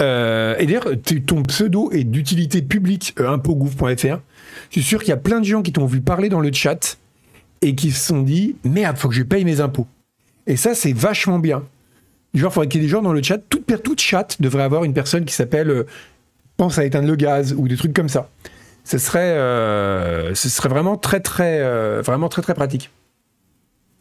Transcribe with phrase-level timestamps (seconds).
[0.00, 0.88] Euh, et d'ailleurs,
[1.26, 4.18] ton pseudo est d'utilité publique euh, impôts.gouv.fr.
[4.70, 6.52] Je suis sûr qu'il y a plein de gens qui t'ont vu parler dans le
[6.52, 6.98] chat
[7.62, 9.86] et qui se sont dit merde, faut que je paye mes impôts.
[10.46, 11.64] Et ça, c'est vachement bien.
[12.34, 13.38] Genre, il faudrait qu'il y ait des gens dans le chat.
[13.38, 15.86] Toute, toute chat devrait avoir une personne qui s'appelle euh,
[16.56, 18.28] pense à éteindre le gaz ou des trucs comme ça.
[18.84, 22.90] Ce serait, euh, serait vraiment très très vraiment très très pratique.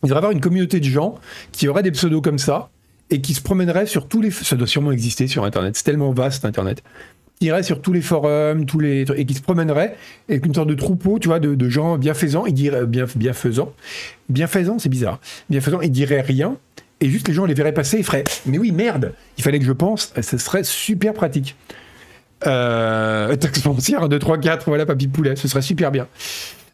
[0.01, 1.15] Il devrait y avoir une communauté de gens
[1.51, 2.69] qui auraient des pseudos comme ça
[3.09, 4.31] et qui se promèneraient sur tous les.
[4.31, 5.75] Ça doit sûrement exister sur Internet.
[5.75, 6.83] C'est tellement vaste Internet.
[7.39, 9.95] Qui iraient sur tous les forums, tous les et qui se promèneraient
[10.27, 12.45] avec une sorte de troupeau, tu vois, de, gens bienfaisants.
[12.47, 13.73] Ils diraient bien bienfaisants,
[14.29, 15.19] bienfaisants, c'est bizarre.
[15.49, 16.57] Bienfaisants, ils diraient rien.
[16.99, 19.65] Et juste les gens les verraient passer, ils feraient Mais oui, merde, il fallait que
[19.65, 21.55] je pense, ce serait super pratique.
[22.47, 26.07] Euh, taxe foncière 1, 2, 3, 4, voilà, papy poulet, ce serait super bien.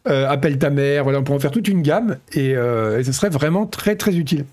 [0.08, 3.04] Euh, appelle ta mère, voilà, on pourrait en faire toute une gamme et, euh, et
[3.04, 4.44] ce serait vraiment très très utile.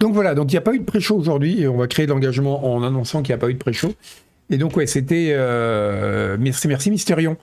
[0.00, 2.06] Donc voilà, donc il n'y a pas eu de pré-show aujourd'hui et on va créer
[2.06, 3.92] de l'engagement en annonçant qu'il n'y a pas eu de pré-show.
[4.48, 7.36] Et donc ouais, c'était euh, merci merci Mysterion.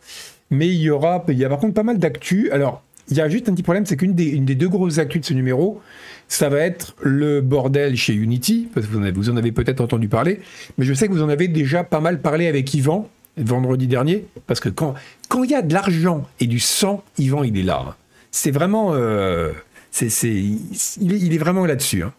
[0.49, 2.49] Mais il y aura, il y a par contre pas mal d'actu.
[2.51, 5.25] Alors il y a juste un petit problème, c'est qu'une des, deux grosses actus de
[5.25, 5.79] ce numéro,
[6.27, 10.41] ça va être le bordel chez Unity, parce que vous en avez, peut-être entendu parler,
[10.77, 14.25] mais je sais que vous en avez déjà pas mal parlé avec Yvan vendredi dernier,
[14.45, 14.95] parce que quand
[15.41, 17.95] il y a de l'argent et du sang, Yvan il est là.
[18.31, 19.53] C'est vraiment, euh,
[19.91, 20.59] c'est, il,
[20.99, 22.03] il est vraiment là-dessus.
[22.03, 22.11] hein.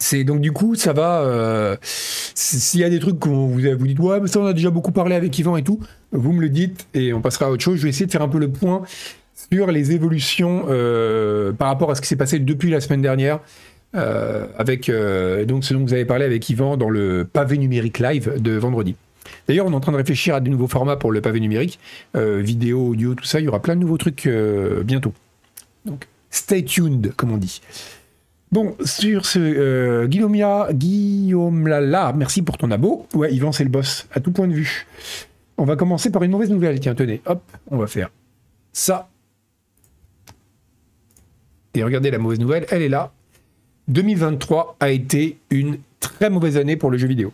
[0.00, 1.20] C'est donc du coup ça va.
[1.22, 4.52] euh, S'il y a des trucs qu'on vous vous dites ouais mais ça on a
[4.52, 5.80] déjà beaucoup parlé avec Yvan et tout,
[6.12, 7.78] vous me le dites et on passera à autre chose.
[7.78, 8.82] Je vais essayer de faire un peu le point
[9.52, 13.40] sur les évolutions euh, par rapport à ce qui s'est passé depuis la semaine dernière.
[13.96, 14.90] euh, avec
[15.46, 18.94] donc ce dont vous avez parlé avec Yvan dans le pavé numérique live de vendredi.
[19.46, 21.78] D'ailleurs, on est en train de réfléchir à des nouveaux formats pour le pavé numérique,
[22.14, 23.40] vidéo, audio, tout ça.
[23.40, 24.28] Il y aura plein de nouveaux trucs
[24.84, 25.12] bientôt.
[25.86, 27.60] Donc, stay tuned, comme on dit.
[28.50, 33.06] Bon, sur ce, euh, Guillaumia, Guillaume Lala, merci pour ton abo.
[33.14, 34.86] Ouais, Yvan, c'est le boss, à tout point de vue.
[35.58, 36.80] On va commencer par une mauvaise nouvelle.
[36.80, 38.10] Tiens, tenez, hop, on va faire
[38.72, 39.10] ça.
[41.74, 43.12] Et regardez la mauvaise nouvelle, elle est là.
[43.88, 47.32] 2023 a été une très mauvaise année pour le jeu vidéo.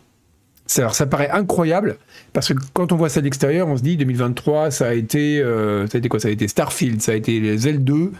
[0.77, 1.97] Alors, ça paraît incroyable
[2.33, 5.39] parce que quand on voit ça de l'extérieur, on se dit 2023, ça a été,
[5.39, 6.19] euh, ça a été quoi?
[6.19, 8.11] Ça a été Starfield, ça a été les L2,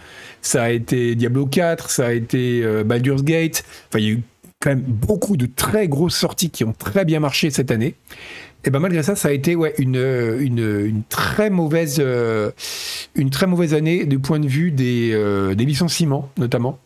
[0.42, 3.64] ça a été Diablo 4, ça a été euh, Baldur's Gate.
[3.88, 4.22] Enfin, il y a eu
[4.60, 7.94] quand même beaucoup de très grosses sorties qui ont très bien marché cette année.
[8.64, 9.96] Et ben malgré ça, ça a été ouais, une,
[10.40, 12.50] une, une très mauvaise, euh,
[13.14, 16.78] une très mauvaise année du point de vue des, euh, des licenciements, notamment.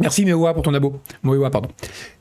[0.00, 1.00] Merci Mewa pour ton abo.
[1.22, 1.68] Moewa, pardon.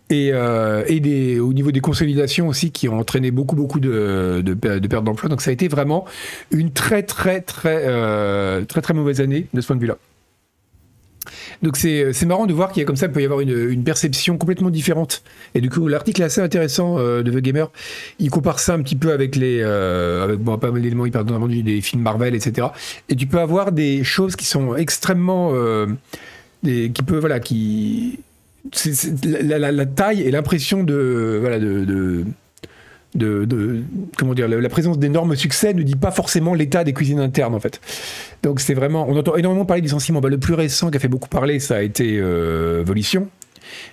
[0.09, 4.41] Et, euh, au niveau des consolidations aussi qui ont entraîné beaucoup beaucoup de,
[4.88, 5.29] pertes d'emploi.
[5.29, 6.06] Donc ça a été vraiment
[6.51, 9.97] une très très très euh, très très mauvaise année de ce point de vue-là.
[11.62, 13.84] Donc c'est marrant de voir qu'il y a comme ça, il peut y avoir une,
[13.84, 15.23] perception complètement différente.
[15.56, 17.69] Et du coup, l'article est assez intéressant euh, de The Gamer.
[18.19, 21.63] Il compare ça un petit peu avec les, avec bon, pas mal d'éléments hyper vendus,
[21.63, 22.68] des films Marvel, etc.
[23.09, 25.51] Et tu peux avoir des choses qui sont extrêmement,
[26.63, 28.19] qui peut, voilà, qui,
[29.23, 32.25] la, taille et l'impression de, voilà, de, de
[33.16, 33.81] de,
[34.17, 37.59] comment dire la, présence d'énormes succès ne dit pas forcément l'état des cuisines internes en
[37.59, 37.81] fait.
[38.44, 41.00] Donc c'est vraiment on entend énormément parler de licenciements Bah, le plus récent qui a
[41.00, 43.27] fait beaucoup parler ça a été euh, Volition.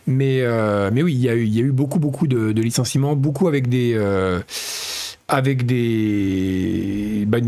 [0.06, 3.48] Mais euh, mais oui il y y a eu beaucoup beaucoup de, de licenciements beaucoup
[3.48, 4.40] avec des euh,
[5.28, 7.38] avec des, bah,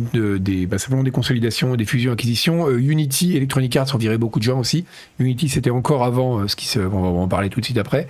[0.68, 2.68] bah, simplement des consolidations, des fusions, acquisitions.
[2.68, 4.86] Euh, Unity, Electronic Arts ont viré beaucoup de gens aussi.
[5.18, 7.78] Unity, c'était encore avant euh, ce qui se, on va en parler tout de suite
[7.78, 8.08] après.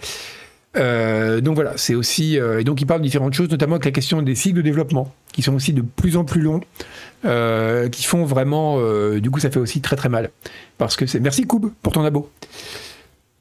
[0.76, 3.92] Euh, donc voilà, c'est aussi et donc il parle de différentes choses, notamment avec la
[3.92, 6.60] question des cycles de développement, qui sont aussi de plus en plus longs,
[7.22, 8.78] qui font vraiment,
[9.18, 10.28] du coup, ça fait aussi très très mal,
[10.76, 12.30] parce que c'est merci Koub pour ton abo.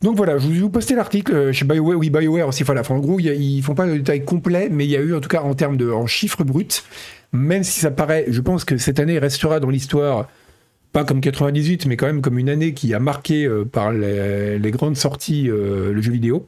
[0.02, 2.64] Donc voilà, je vous ai posté l'article euh, chez BioWare, oui BioWare aussi.
[2.64, 5.22] Voilà, en gros, ils font pas le détail complet, mais il y a eu en
[5.22, 6.68] tout cas en termes de en chiffres bruts,
[7.32, 10.28] même si ça paraît, je pense que cette année restera dans l'histoire
[10.92, 14.72] pas comme 98, mais quand même comme une année qui a marqué euh, par les,
[14.72, 16.48] grandes sorties euh, le jeu vidéo.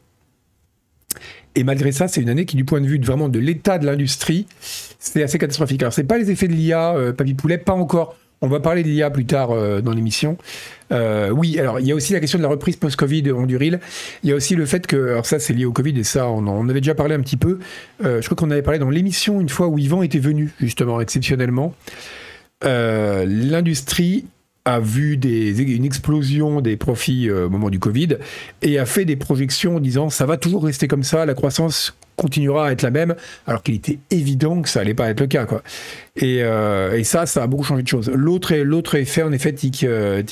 [1.56, 3.86] Et malgré ça, c'est une année qui, du point de vue vraiment de l'état de
[3.86, 5.82] l'industrie, c'est assez catastrophique.
[5.82, 8.16] Alors, c'est pas les effets de l'IA, Papy Poulet, pas encore.
[8.42, 10.38] On va parler de l'IA plus tard euh, dans l'émission.
[10.92, 13.80] Euh, oui, alors il y a aussi la question de la reprise post-Covid en Duril.
[14.24, 16.28] Il y a aussi le fait que, alors ça c'est lié au Covid et ça
[16.30, 17.58] on en avait déjà parlé un petit peu.
[18.06, 21.02] Euh, je crois qu'on avait parlé dans l'émission une fois où Yvan était venu justement
[21.02, 21.74] exceptionnellement.
[22.64, 24.26] L'industrie
[24.66, 28.18] a vu une explosion des profits au moment du Covid
[28.62, 31.96] et a fait des projections en disant ça va toujours rester comme ça, la croissance
[32.18, 33.16] continuera à être la même,
[33.46, 35.62] alors qu'il était évident que ça allait pas être le cas, quoi.
[36.16, 38.10] Et, euh, ça, ça a beaucoup changé de choses.
[38.10, 40.24] L'autre, l'autre effet, en effet, tic, euh,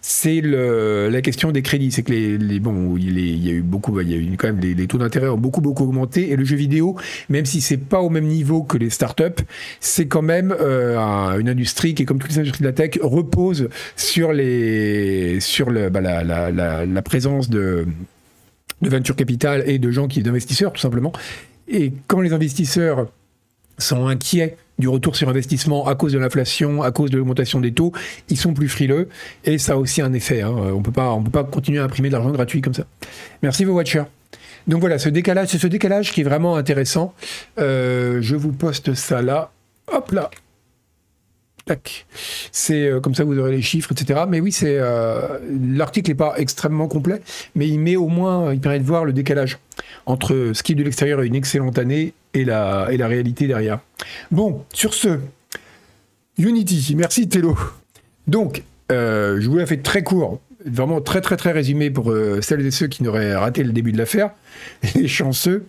[0.00, 1.92] c'est la question des crédits.
[1.92, 4.60] C'est que les, les il, y a eu beaucoup, il y a eu quand même
[4.60, 6.96] les, taux d'intérêt ont beaucoup beaucoup augmenté et le jeu vidéo,
[7.28, 9.44] même si c'est pas au même niveau que les startups,
[9.80, 13.68] c'est quand même euh, une industrie qui, comme toutes les industries de la tech, repose
[13.96, 17.86] sur bah, la présence de
[18.82, 21.12] de venture capital et de gens qui d'investisseurs tout simplement.
[21.68, 23.08] Et quand les investisseurs
[23.78, 27.72] sont inquiets du retour sur investissement à cause de l'inflation, à cause de l'augmentation des
[27.72, 27.92] taux,
[28.28, 29.08] ils sont plus frileux
[29.44, 30.42] et ça a aussi un effet.
[30.42, 30.50] Hein.
[30.50, 32.86] On peut pas, on peut pas continuer à imprimer de l'argent gratuit comme ça.
[33.42, 34.04] Merci vos watchers.
[34.66, 37.14] Donc voilà, ce décalage, c'est ce décalage qui est vraiment intéressant.
[37.58, 39.50] Euh, je vous poste ça là.
[39.90, 40.30] Hop là.
[42.52, 44.20] C'est euh, comme ça vous aurez les chiffres, etc.
[44.28, 45.38] Mais oui, c'est euh,
[45.74, 47.20] l'article n'est pas extrêmement complet,
[47.54, 49.58] mais il met au moins, il permet de voir le décalage
[50.06, 53.80] entre ce qui de l'extérieur est une excellente année et la, la réalité derrière.
[54.30, 55.18] Bon, sur ce,
[56.38, 57.56] Unity, merci Tello.
[58.26, 58.62] Donc,
[58.92, 62.70] euh, je vous l'ai fait très court, vraiment très très très résumé pour celles et
[62.70, 64.30] ceux qui n'auraient raté le début de l'affaire,
[64.94, 65.64] les chanceux.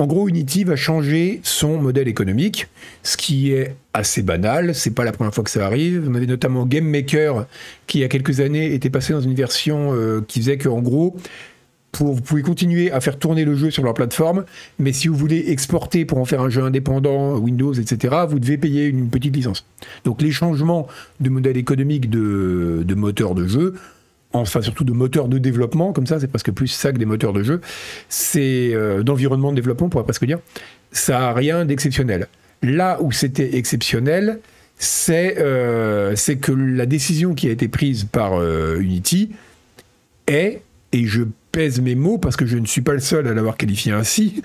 [0.00, 2.68] En gros, Unity va changer son modèle économique,
[3.02, 4.72] ce qui est assez banal.
[4.76, 6.06] C'est pas la première fois que ça arrive.
[6.08, 7.46] On avait notamment Game Maker
[7.88, 10.80] qui, il y a quelques années, était passé dans une version euh, qui faisait qu'en
[10.80, 11.16] gros,
[11.98, 14.44] vous pouvez continuer à faire tourner le jeu sur leur plateforme,
[14.78, 18.56] mais si vous voulez exporter pour en faire un jeu indépendant, Windows, etc., vous devez
[18.56, 19.66] payer une petite licence.
[20.04, 20.86] Donc les changements
[21.18, 23.74] de modèle économique de moteur de jeu
[24.32, 27.32] enfin surtout de moteurs de développement, comme ça, c'est presque plus ça que des moteurs
[27.32, 27.60] de jeu,
[28.08, 30.38] c'est euh, d'environnement de développement, on pourrait presque dire,
[30.92, 32.28] ça n'a rien d'exceptionnel.
[32.62, 34.40] Là où c'était exceptionnel,
[35.10, 39.30] euh, c'est que la décision qui a été prise par euh, Unity
[40.26, 41.22] est, et je
[41.52, 44.42] pèse mes mots parce que je ne suis pas le seul à l'avoir qualifié ainsi,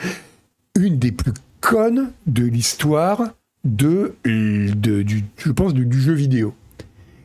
[0.80, 3.34] une des plus connes de l'histoire
[3.64, 6.54] de, du, je pense, du jeu vidéo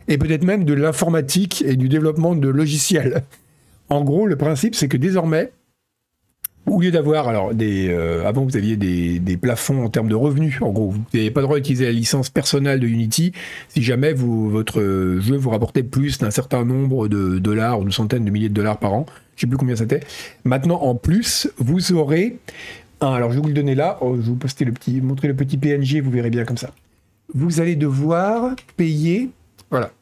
[0.09, 3.23] et peut-être même de l'informatique et du développement de logiciels.
[3.91, 5.51] En gros, le principe, c'est que désormais,
[6.67, 10.61] au lieu d'avoir, alors, des, euh, avant vous aviez des, plafonds en termes de revenus,
[10.61, 13.33] en gros, vous n'avez pas le droit d'utiliser la licence personnelle de Unity
[13.71, 14.83] si jamais votre
[15.21, 18.55] jeu vous rapportait plus d'un certain nombre de dollars ou de centaines de milliers de
[18.55, 19.07] dollars par an.
[19.09, 20.01] Je ne sais plus combien c'était.
[20.45, 22.37] Maintenant, en plus, vous aurez
[23.01, 25.29] alors je vais vous le donner là, oh, je vais vous poster le petit, montrer
[25.29, 26.73] le petit PNG, vous verrez bien comme ça.
[27.33, 29.31] Vous allez devoir payer,
[29.71, 29.93] voilà,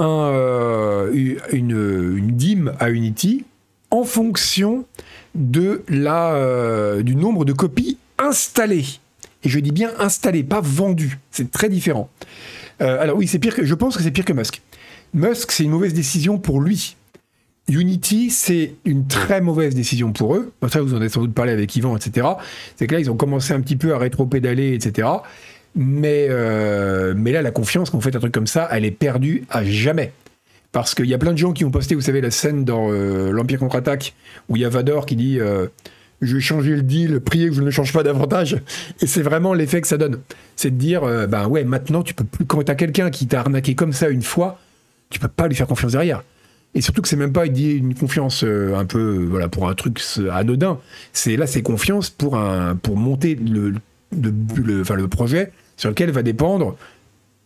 [0.00, 1.10] euh,
[1.52, 3.44] une, dîme à Unity
[3.90, 4.84] en fonction
[5.34, 8.84] de la, euh, du nombre de copies installées.
[9.44, 11.18] Et je dis bien installées, pas vendues.
[11.30, 12.10] C'est très différent.
[12.80, 14.62] Euh, alors oui, c'est pire je pense que c'est pire que Musk.
[15.14, 16.96] Musk, c'est une mauvaise décision pour lui.
[17.68, 20.52] Unity, c'est une très mauvaise décision pour eux.
[20.70, 22.26] Ça, vous en avez sans doute parlé avec Yvan, etc.
[22.76, 25.08] C'est que là, ils ont commencé un petit peu à rétro-pédaler, etc.
[25.74, 28.90] Mais, euh, mais là, la confiance, quand vous faites un truc comme ça, elle est
[28.90, 30.12] perdue à jamais.
[30.72, 32.88] Parce qu'il y a plein de gens qui ont posté, vous savez, la scène dans
[32.90, 34.14] euh, l'Empire contre-attaque,
[34.48, 35.66] où il y a Vador qui dit euh,
[36.20, 38.60] Je vais changer le deal, priez que je ne change pas davantage.
[39.00, 40.20] Et c'est vraiment l'effet que ça donne.
[40.56, 42.44] C'est de dire Ben ouais, maintenant, tu peux plus.
[42.44, 44.58] Quand tu as quelqu'un qui t'a arnaqué comme ça une fois,
[45.10, 46.22] tu peux pas lui faire confiance derrière.
[46.74, 50.78] Et surtout que c'est même pas une confiance un peu voilà pour un truc anodin.
[51.14, 52.36] C'est là c'est confiance pour
[52.94, 53.72] monter le,
[54.12, 56.76] le, enfin, le projet sur lequel va dépendre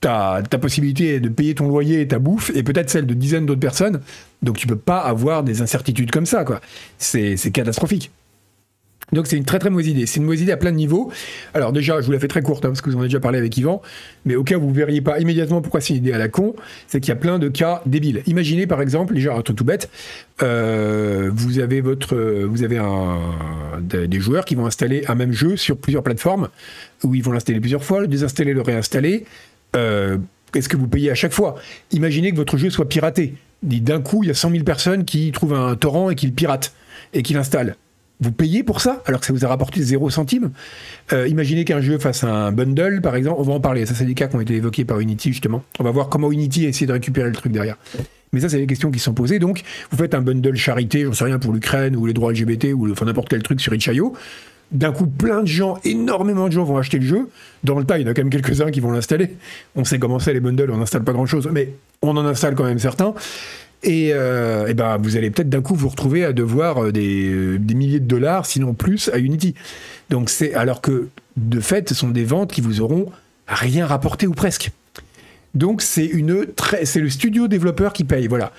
[0.01, 3.47] ta, ta, possibilité de payer ton loyer et ta bouffe, et peut-être celle de dizaines
[3.47, 4.01] d'autres personnes.
[4.43, 6.61] Donc tu peux pas avoir des incertitudes comme ça, quoi.
[6.99, 8.11] C'est catastrophique.
[9.13, 10.07] Donc c'est une très très mauvaise idée.
[10.07, 11.13] C'est une mauvaise idée à plein de niveaux.
[11.55, 13.21] Alors déjà, je vous la fais très courte, hein, parce que vous en avez déjà
[13.21, 13.83] parlé avec Yvan,
[14.25, 16.29] mais au cas où vous ne verriez pas immédiatement pourquoi c'est une idée à la
[16.29, 16.55] con,
[16.87, 18.23] c'est qu'il y a plein de cas débiles.
[18.27, 19.91] Imaginez par exemple, déjà un truc tout bête,
[20.43, 22.81] euh, vous avez votre, vous avez
[23.81, 26.49] des joueurs qui vont installer un même jeu sur plusieurs plateformes,
[27.05, 29.25] où ils vont l'installer plusieurs fois, le désinstaller, le réinstaller.
[29.77, 30.19] Euh,
[30.55, 31.57] Est-ce que vous payez à chaque fois?
[31.91, 33.35] Imaginez que votre jeu soit piraté.
[33.63, 36.33] D'un coup, il y a 100 000 personnes qui trouvent un torrent et qui le
[36.33, 36.75] piratent
[37.15, 37.77] et qui l'installent
[38.23, 40.53] vous payez pour ça alors que ça vous a rapporté 0 centime.
[41.13, 43.85] Euh, imaginez qu'un jeu fasse un bundle, par exemple, on va en parler.
[43.85, 45.63] Ça, c'est des cas qui ont été évoqués par Unity, justement.
[45.81, 47.77] On va voir comment Unity a essayé de récupérer le truc derrière.
[48.33, 49.39] Mais ça, c'est des questions qui sont posées.
[49.39, 52.69] Donc, vous faites un bundle charité, j'en sais rien, pour l'Ukraine ou les droits LGBT
[52.75, 54.15] ou n'importe quel truc sur Itch.io.
[54.71, 57.29] D'un coup, plein de gens, énormément de gens vont acheter le jeu.
[57.63, 59.37] Dans le tas, il y en a quand même quelques-uns qui vont l'installer.
[59.77, 62.65] On sait comment c'est les bundles, on n'installe pas grand-chose, mais on en installe quand
[62.65, 63.13] même certains.
[63.83, 67.59] Et, euh, ben, vous allez peut-être d'un coup vous retrouver à devoir euh, des, euh,
[67.59, 69.55] des, milliers de dollars, sinon plus, à Unity.
[70.27, 73.11] C'est alors que de fait, ce sont des ventes qui vous auront
[73.49, 74.71] rien rapporté ou presque.
[75.55, 76.47] Donc c'est une
[76.85, 78.27] c'est le studio développeur qui paye.
[78.27, 78.53] Voilà.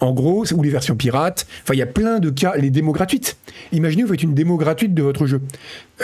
[0.00, 1.46] En gros, ou les versions pirates.
[1.62, 2.54] Enfin, il y a plein de cas.
[2.56, 3.36] Les démos gratuites.
[3.72, 5.40] Imaginez, vous faites une démo gratuite de votre jeu.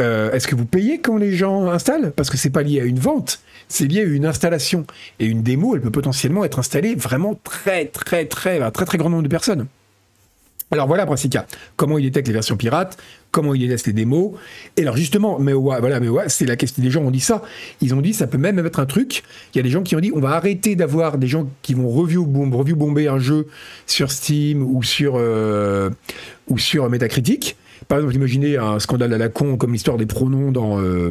[0.01, 2.13] Euh, est-ce que vous payez quand les gens installent?
[2.13, 4.85] Parce que c'est pas lié à une vente, c'est lié à une installation.
[5.21, 8.99] Et une démo, elle peut potentiellement être installée vraiment très, très, très, très, très, très
[8.99, 9.67] grand nombre de personnes.
[10.71, 11.47] Alors voilà, Brassica,
[11.77, 12.97] comment il détecte les versions pirates,
[13.35, 14.31] comment il laisse les démos.
[14.77, 16.83] Et alors justement, mais voilà, mais c'est la question.
[16.83, 17.43] Les gens ont dit ça.
[17.81, 19.25] Ils ont dit ça peut même être un truc.
[19.53, 21.75] Il y a des gens qui ont dit on va arrêter d'avoir des gens qui
[21.75, 23.49] vont review, review bomber un jeu
[23.87, 25.91] sur Steam ou sur euh,
[26.49, 27.57] ou sur Metacritic.
[27.89, 31.11] Par exemple, imaginez un scandale à la con comme l'histoire des pronoms dans, euh,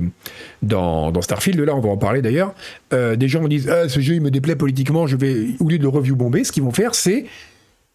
[0.63, 1.59] dans, Starfield.
[1.59, 2.55] Là, on va en parler d'ailleurs.
[2.93, 5.77] Euh, des gens disent ah, ce jeu il me déplaît politiquement, je vais au lieu
[5.77, 7.25] de review bomber, ce qu'ils vont faire, c'est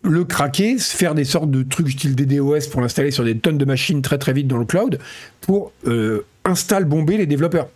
[0.02, 3.64] le craquer, faire des sortes de trucs style DDoS pour l'installer sur des tonnes de
[3.64, 4.98] machines très très vite dans le cloud
[5.40, 7.68] pour euh, installer bomber les développeurs.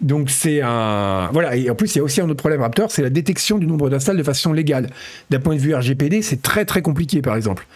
[0.00, 2.90] Donc c'est un voilà et en plus il y a aussi un autre problème Raptor,
[2.90, 4.90] c'est la détection du nombre d'installs de façon légale.
[5.30, 7.66] D'un point de vue RGPD, c'est très très compliqué par exemple.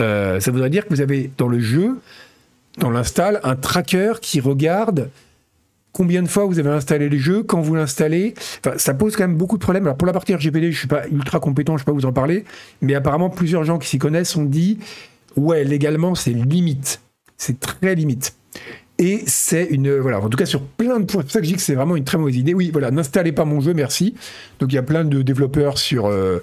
[0.00, 2.00] Euh, ça voudrait dire que vous avez dans le jeu,
[2.78, 5.08] dans l'install, un tracker qui regarde
[5.98, 8.34] combien de fois vous avez installé le jeu, quand vous l'installez.
[8.76, 9.82] ça pose quand même beaucoup de problèmes.
[9.82, 12.06] Alors pour la partie RGPD, je suis pas ultra compétent, je ne peux pas vous
[12.06, 12.44] en parler,
[12.80, 14.78] mais apparemment plusieurs gens qui s'y connaissent ont dit
[15.34, 17.00] ouais, légalement c'est limite,
[17.36, 18.36] c'est très limite.
[19.00, 21.22] Et c'est une voilà, en tout cas sur plein de points.
[21.22, 22.54] C'est pour ça que je dis que c'est vraiment une très mauvaise idée.
[22.54, 24.14] Oui, voilà, n'installez pas mon jeu, merci.
[24.60, 26.38] Donc il y a plein de développeurs sur euh,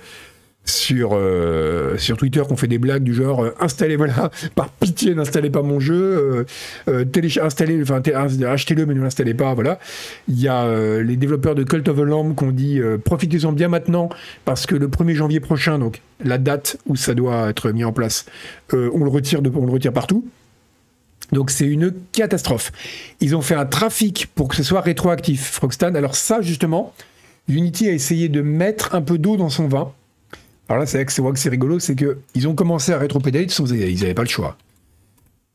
[0.65, 5.13] sur, euh, sur Twitter qu'on fait des blagues du genre euh, installez, voilà, par pitié,
[5.15, 6.45] n'installez pas mon jeu,
[6.87, 7.05] euh,
[7.41, 8.01] installez, enfin,
[8.45, 9.79] achetez-le, mais ne l'installez pas, voilà.
[10.27, 10.65] Il y a
[11.01, 14.09] les développeurs de Cult of the Lamb qu'on dit profitez-en bien maintenant,
[14.43, 17.93] parce que le 1er janvier prochain, donc la date où ça doit être mis en
[17.93, 18.25] place,
[18.73, 20.25] on, le retire de, on le retire partout.
[21.31, 22.71] Donc c'est une catastrophe.
[23.19, 25.95] Ils ont fait un trafic pour que ce soit rétroactif, Frogstan.
[25.95, 26.93] Alors ça, justement,
[27.47, 29.91] Unity a essayé de mettre un peu d'eau dans son vin
[30.67, 34.13] alors là, c'est vrai que c'est, rigolo, c'est qu'ils ont commencé à rétro-pédaler, ils n'avaient
[34.13, 34.57] pas le choix.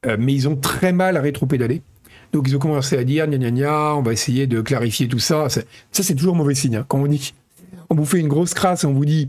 [0.06, 1.82] Euh, mais ils ont très mal à rétro-pédaler.
[2.32, 5.18] Donc ils ont commencé à dire, gna gna gna, on va essayer de clarifier tout
[5.18, 5.48] ça.
[5.48, 6.76] Ça, c'est toujours mauvais signe.
[6.76, 6.84] Hein.
[6.86, 7.34] Quand on dit,
[7.88, 9.28] on vous fait une grosse crasse on vous dit,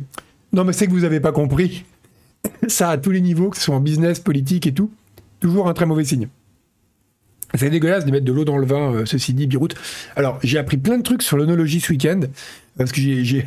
[0.54, 1.84] non mais c'est que vous n'avez pas compris.
[2.68, 4.92] ça à tous les niveaux, que ce soit en business, politique et tout,
[5.40, 6.28] toujours un très mauvais signe.
[7.56, 9.76] C'est dégueulasse de mettre de l'eau dans le vin, euh, ceci dit, Birout.
[10.16, 12.22] Alors, j'ai appris plein de trucs sur l'onologie ce week-end,
[12.78, 13.46] parce que j'ai,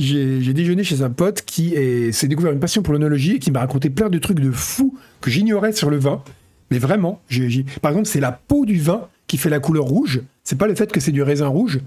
[0.00, 1.74] j'ai déjeuné chez un pote qui
[2.12, 4.96] s'est découvert une passion pour l'onologie et qui m'a raconté plein de trucs de fous
[5.20, 6.22] que j'ignorais sur le vin.
[6.70, 7.20] Mais vraiment,
[7.80, 10.20] par exemple, c'est la peau du vin qui fait la couleur rouge.
[10.44, 11.80] C'est pas le fait que c'est du raisin rouge.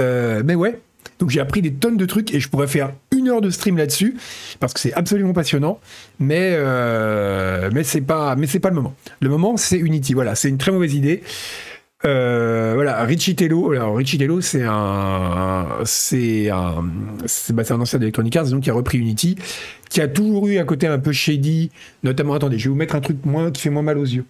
[0.00, 0.80] Euh, mais ouais.
[1.18, 3.76] Donc j'ai appris des tonnes de trucs et je pourrais faire une heure de stream
[3.76, 4.16] là-dessus
[4.60, 5.80] parce que c'est absolument passionnant.
[6.20, 8.94] Mais euh, mais c'est pas mais c'est pas le moment.
[9.20, 10.14] Le moment c'est Unity.
[10.14, 11.22] Voilà, c'est une très mauvaise idée.
[12.04, 13.72] Euh, voilà, Richie Tello.
[13.72, 16.84] Alors, Richie c'est un, c'est un,
[17.26, 19.36] c'est, bah, un ancien d'Electronic Arts, donc qui a repris Unity,
[19.90, 21.70] qui a toujours eu un côté un peu shady,
[22.04, 22.34] notamment.
[22.34, 24.24] Attendez, je vais vous mettre un truc moins qui fait moins mal aux yeux.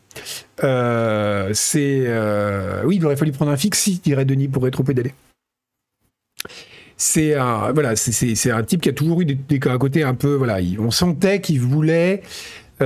[0.65, 5.13] Euh, c'est, euh, oui, il aurait fallu prendre un fixie, dirait Denis, pour rétro-pédaler.
[6.97, 10.15] C'est un, voilà, c'est, un type qui a toujours eu des, des, un côté un
[10.15, 12.23] peu, voilà, on sentait qu'il voulait,
[12.81, 12.85] il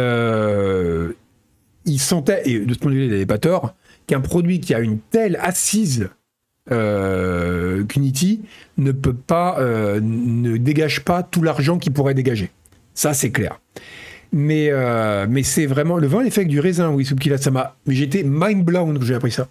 [1.99, 3.75] sentait, et de ce point de vue, il n'avait pas tort
[4.07, 6.09] qu'un produit qui a une telle assise
[6.71, 8.43] euh, qu'Unity
[8.79, 12.51] ne peut pas, euh, ne dégage pas tout l'argent qu'il pourrait dégager.
[12.95, 13.61] Ça, c'est clair.
[14.31, 17.77] Mais, euh, mais c'est vraiment le vin, l'effet du raisin, oui, Subkila, ça m'a.
[17.87, 19.49] Mais j'étais mind blown quand j'ai appris ça.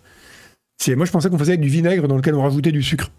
[0.88, 3.12] Moi, je pensais qu'on faisait avec du vinaigre dans lequel on rajoutait du sucre.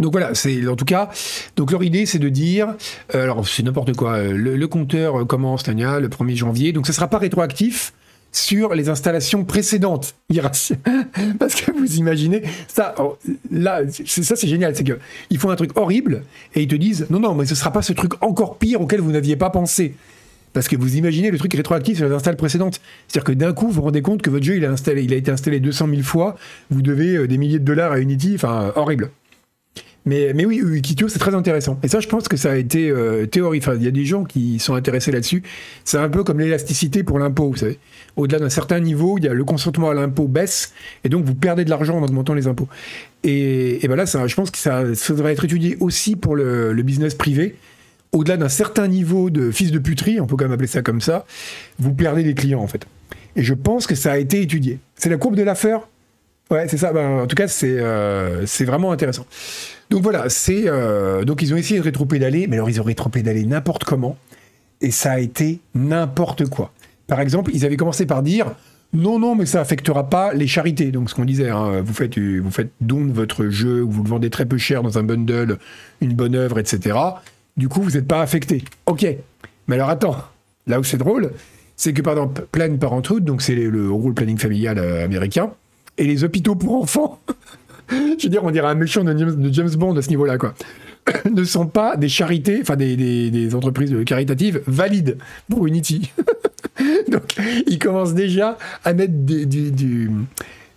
[0.00, 1.10] Donc voilà, c'est en tout cas.
[1.56, 2.74] Donc leur idée, c'est de dire,
[3.12, 4.22] alors c'est n'importe quoi.
[4.22, 6.72] Le, compteur commence, Tania, le 1er janvier.
[6.72, 7.92] Donc ça sera pas rétroactif
[8.32, 10.14] sur les installations précédentes
[11.38, 13.16] Parce que vous imaginez, ça, oh,
[13.50, 16.22] là, ça c'est génial, c'est qu'ils font un truc horrible
[16.54, 19.00] et ils te disent non, non, mais ce sera pas ce truc encore pire auquel
[19.00, 19.94] vous n'aviez pas pensé.
[20.52, 22.80] Parce que vous imaginez le truc rétroactif sur les installs précédentes.
[23.06, 25.12] C'est-à-dire que d'un coup, vous vous rendez compte que votre jeu, il a, installé, il
[25.12, 26.36] a été installé 200 000 fois,
[26.70, 29.10] vous devez euh, des milliers de dollars à Unity, enfin, horrible.
[30.08, 31.78] Mais, mais oui, Wikitio, c'est très intéressant.
[31.82, 33.58] Et ça, je pense que ça a été euh, théorie.
[33.58, 35.42] Enfin, il y a des gens qui sont intéressés là-dessus.
[35.84, 37.78] C'est un peu comme l'élasticité pour l'impôt, vous savez.
[38.16, 40.72] Au-delà d'un certain niveau, il y a le consentement à l'impôt baisse,
[41.04, 42.68] et donc vous perdez de l'argent en augmentant les impôts.
[43.22, 47.14] Et, et ben ça, je pense que ça, devrait être étudié aussi pour le, business
[47.14, 47.56] privé.
[48.12, 51.02] Au-delà d'un certain niveau de fils de puterie, on peut quand même appeler ça comme
[51.02, 51.26] ça,
[51.78, 52.86] vous perdez des clients, en fait.
[53.36, 54.78] Et je pense que ça a été étudié.
[54.94, 55.86] C'est la courbe de l'affaire?
[56.50, 56.94] Ouais, c'est ça.
[56.94, 59.26] Ben, en tout cas, c'est euh, vraiment intéressant.
[59.90, 63.44] Donc voilà, c'est euh, donc ils ont essayé de rétro-pédaler, mais alors ils ont rétro-pédalé
[63.46, 64.16] n'importe comment,
[64.80, 66.72] et ça a été n'importe quoi.
[67.06, 68.54] Par exemple, ils avaient commencé par dire
[68.92, 70.90] non, non, mais ça affectera pas les charités.
[70.90, 74.08] Donc ce qu'on disait, hein, vous faites vous faites don de votre jeu, vous le
[74.08, 75.58] vendez très peu cher dans un bundle,
[76.00, 76.98] une bonne œuvre, etc.
[77.56, 78.64] Du coup, vous n'êtes pas affecté.
[78.86, 79.06] Ok.
[79.66, 80.16] Mais alors attends,
[80.66, 81.32] là où c'est drôle,
[81.76, 85.50] c'est que par exemple, Planned Parenthood, donc c'est le rôle planning familial euh, américain,
[85.98, 87.20] et les hôpitaux pour enfants,
[87.90, 90.54] je veux dire, on dirait un méchant de James, Bond à ce niveau-là, quoi,
[91.30, 95.18] ne sont pas des charités, enfin des, entreprises caritatives valides
[95.48, 96.12] pour Unity.
[97.08, 100.10] donc, ils commencent déjà à mettre du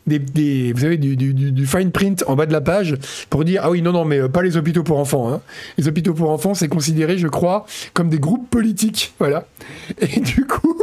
[0.07, 2.95] des, vous du, fine print en bas de la page
[3.29, 5.31] pour dire ah oui non non mais euh, pas les hôpitaux pour enfants.
[5.31, 5.41] Hein.
[5.77, 9.45] Les hôpitaux pour enfants c'est considéré je crois comme des groupes politiques voilà.
[9.99, 10.80] Et du coup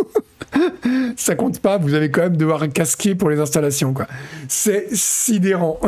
[1.16, 1.78] ça compte pas.
[1.78, 4.06] Vous avez quand même devoir casquer pour les installations quoi.
[4.48, 5.80] C'est sidérant.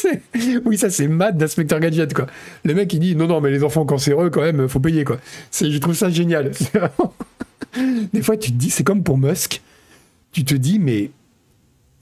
[0.64, 2.26] oui ça c'est mad d'inspecteur gadget quoi.
[2.64, 5.18] Le mec il dit non non mais les enfants cancéreux quand même faut payer quoi.
[5.52, 6.52] Je trouve ça génial.
[8.12, 9.62] Des fois tu te dis c'est comme pour Musk.
[10.32, 11.10] Tu te dis mais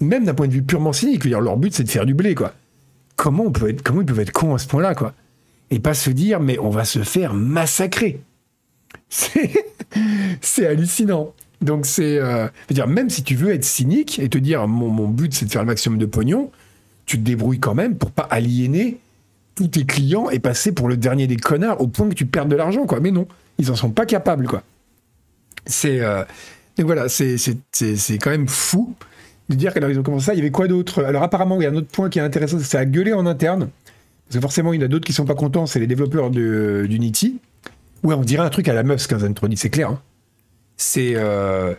[0.00, 2.54] même d'un point de vue purement cynique, leur but c'est de faire du blé, quoi.
[3.16, 5.14] Comment, on peut être, comment ils peuvent être cons à ce point-là, quoi?
[5.70, 8.20] Et pas se dire, mais on va se faire massacrer.
[9.08, 11.32] C'est hallucinant.
[11.62, 15.08] Donc c'est, euh, dire, même si tu veux être cynique et te dire, mon, mon
[15.08, 16.50] but c'est de faire le maximum de pognon,
[17.06, 18.98] tu te débrouilles quand même pour pas aliéner
[19.54, 22.48] tous tes clients et passer pour le dernier des connards au point que tu perdes
[22.48, 23.00] de l'argent, quoi.
[23.00, 23.26] Mais non,
[23.58, 24.62] ils en sont pas capables, quoi.
[25.64, 26.22] C'est, euh,
[26.76, 27.36] donc voilà, c'est,
[28.20, 28.94] quand même fou
[29.48, 30.34] de dire qu'ils ont commencé ça.
[30.34, 31.02] Il y avait quoi d'autre?
[31.04, 33.26] Alors apparemment, il y a un autre point qui est intéressant, c'est à gueuler en
[33.26, 33.70] interne.
[34.26, 36.30] Parce que forcément, il y en a d'autres qui sont pas contents, c'est les développeurs
[36.30, 37.38] d'Unity.
[38.02, 39.90] Ouais, on dirait un truc à la Musk, hein, Zentroni, c'est clair.
[39.90, 40.00] Hein.
[40.76, 41.74] C'est euh,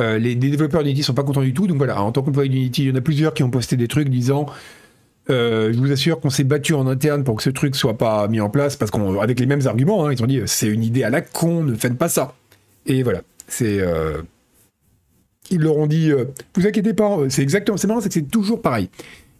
[0.00, 1.66] euh, les, développeurs d'Unity sont pas contents du tout.
[1.66, 3.86] Donc voilà, en tant qu'employé d'Unity, il y en a plusieurs qui ont posté des
[3.86, 4.46] trucs disant
[5.30, 8.26] euh, je vous assure qu'on s'est battu en interne pour que ce truc soit pas
[8.28, 11.04] mis en place parce qu'avec les mêmes arguments, hein, ils ont dit c'est une idée
[11.04, 12.34] à la con, ne faites pas ça.
[12.86, 13.80] Et voilà, c'est
[15.50, 16.10] ils leur ont dit,
[16.56, 18.88] vous inquiétez pas, c'est exactement, c'est marrant, c'est que c'est toujours pareil.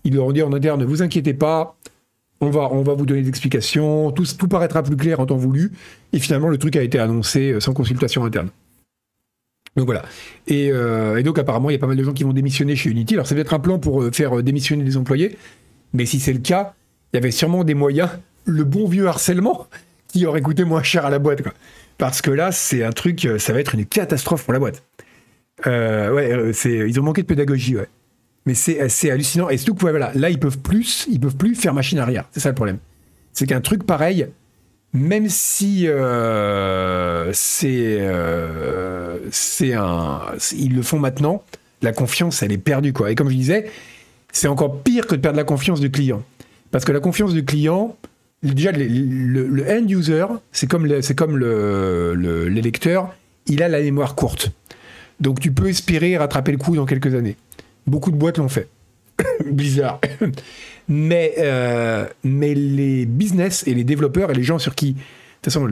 [0.04, 1.76] Ils leur ont dit en interne, ne vous inquiétez pas,
[2.40, 5.36] on va, on va vous donner des explications, tout, tout paraîtra plus clair en temps
[5.36, 5.72] voulu.
[6.12, 8.50] Et finalement, le truc a été annoncé sans consultation interne.
[9.76, 10.02] Donc voilà.
[10.50, 12.90] Euh, et, donc apparemment, il y a pas mal de gens qui vont démissionner chez
[12.90, 13.14] Unity.
[13.14, 15.36] Alors c'est peut-être un plan pour faire démissionner des employés,
[15.92, 16.74] mais si c'est le cas,
[17.12, 18.10] il y avait sûrement des moyens,
[18.44, 19.68] le bon vieux harcèlement,
[20.08, 21.42] qui aurait coûté moins cher à la boîte.
[21.98, 24.82] Parce que là, c'est un truc, ça va être une catastrophe pour la boîte.
[25.66, 27.88] Euh, ouais, euh, ils ont manqué de pédagogie, ouais.
[28.46, 29.48] Mais c'est, hallucinant.
[29.48, 32.28] Et surtout voilà, là, ils peuvent plus, ils peuvent plus faire machine arrière.
[32.32, 32.78] C'est ça le problème.
[33.32, 34.28] C'est qu'un truc pareil,
[34.94, 38.00] même si euh, c'est,
[39.74, 40.20] un,
[40.56, 41.42] ils le font maintenant,
[41.82, 43.10] la confiance, elle est perdue, quoi.
[43.10, 43.70] Et comme je disais,
[44.32, 46.22] c'est encore pire que de perdre la confiance du client.
[46.70, 47.96] Parce que la confiance du client,
[48.44, 53.12] déjà, le, end user, c'est comme, comme le, l'électeur,
[53.46, 54.52] il a la mémoire courte.
[55.20, 57.36] Donc tu peux espérer rattraper le coup dans quelques années.
[57.86, 58.68] Beaucoup de boîtes l'ont fait.
[59.54, 60.00] Bizarre.
[60.88, 64.98] mais, euh, mais les business et les développeurs et les gens sur qui, de
[65.42, 65.68] toute façon,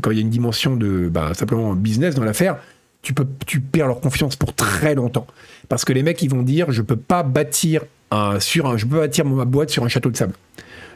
[0.00, 2.58] quand il y a une dimension de bah, simplement business dans l'affaire,
[3.02, 5.26] tu, peux, tu perds leur confiance pour très longtemps.
[5.68, 7.82] Parce que les mecs, ils vont dire, je peux pas bâtir
[8.40, 10.34] sur un, je peux bâtir ma boîte sur un château de sable.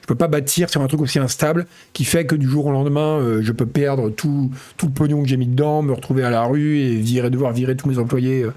[0.05, 2.73] Je peux pas bâtir sur un truc aussi instable qui fait que du jour au
[2.73, 6.23] lendemain, euh, je peux perdre tout, tout le pognon que j'ai mis dedans, me retrouver
[6.25, 8.43] à la rue et virer, devoir virer tous mes employés.
[8.43, 8.53] Euh,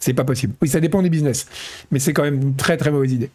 [0.00, 0.54] c'est pas possible.
[0.60, 1.46] Oui, ça dépend des business,
[1.90, 3.30] mais c'est quand même une très très mauvaise idée.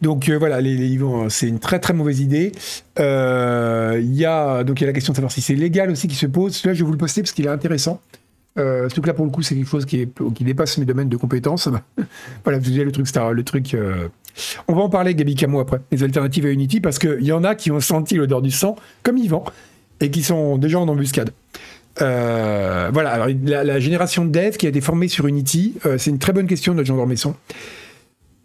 [0.00, 2.52] Donc euh, voilà, les, c'est une très très mauvaise idée.
[2.98, 6.14] Il y a donc y a la question de savoir si c'est légal aussi qui
[6.14, 6.54] se pose.
[6.54, 8.00] Celui-là, je vais vous le poster parce qu'il est intéressant.
[8.58, 10.06] Euh, ce truc-là, pour le coup, c'est quelque chose qui,
[10.40, 11.68] dépasse mes domaines de compétences.
[12.44, 13.74] voilà, vous avez le truc, le truc.
[13.74, 14.08] Euh,
[14.68, 17.44] on va en parler, Gabi Camo, après, les alternatives à Unity, parce qu'il y en
[17.44, 19.44] a qui ont senti l'odeur du sang, comme Yvan,
[20.00, 21.30] et qui sont déjà en embuscade.
[22.02, 26.32] Euh, voilà, la, génération de dev qui a été formée sur Unity, c'est une très
[26.32, 27.34] bonne question de Jean Dormesson.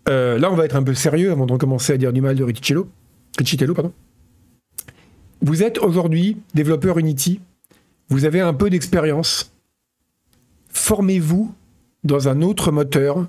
[0.08, 2.44] là, on va être un peu sérieux avant de recommencer à dire du mal de
[2.44, 2.88] Ricciello.
[3.38, 3.94] Ricciello, pardon.
[5.42, 7.40] Vous êtes aujourd'hui développeur Unity,
[8.10, 9.52] vous avez un peu d'expérience
[10.76, 11.54] formez-vous
[12.04, 13.28] dans un autre moteur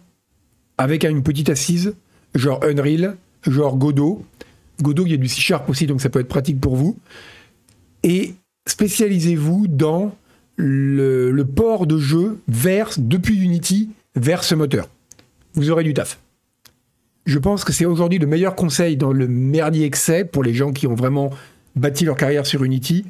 [0.76, 1.94] avec une petite assise,
[2.34, 4.22] genre Unreal, genre Godot.
[4.82, 6.98] Godot, il y a du C-Sharp aussi, donc ça peut être pratique pour vous.
[8.02, 8.34] Et
[8.66, 10.14] spécialisez-vous dans
[10.56, 14.88] le, port de jeu vers, depuis Unity vers ce moteur.
[15.54, 16.18] Vous aurez du taf.
[17.24, 20.72] Je pense que c'est aujourd'hui le meilleur conseil dans le merdier excès pour les gens
[20.72, 21.30] qui ont vraiment
[21.74, 23.04] bâti leur carrière sur Unity.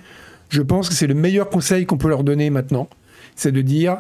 [0.48, 2.88] Je pense que c'est le meilleur conseil qu'on peut leur donner maintenant.
[3.34, 3.98] C'est de dire,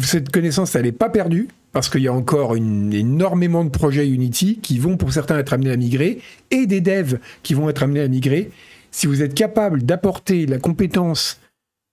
[0.00, 4.58] cette connaissance, elle n'est pas perdue, parce qu'il y a encore énormément de projets Unity
[4.60, 6.20] qui vont pour certains être amenés à migrer,
[6.50, 8.50] et des devs qui vont être amenés à migrer.
[8.90, 11.40] Si vous êtes capable d'apporter la compétence,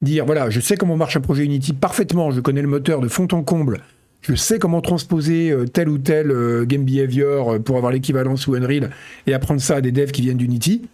[0.01, 3.07] dire, voilà, je sais comment marche un projet Unity parfaitement, je connais le moteur de
[3.07, 3.81] fond en comble,
[4.21, 8.47] je sais comment transposer euh, tel ou tel euh, game behavior euh, pour avoir l'équivalence
[8.47, 8.89] ou Unreal,
[9.27, 10.87] et apprendre ça à des devs qui viennent d'Unity,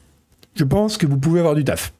[0.56, 1.94] je pense que vous pouvez avoir du taf.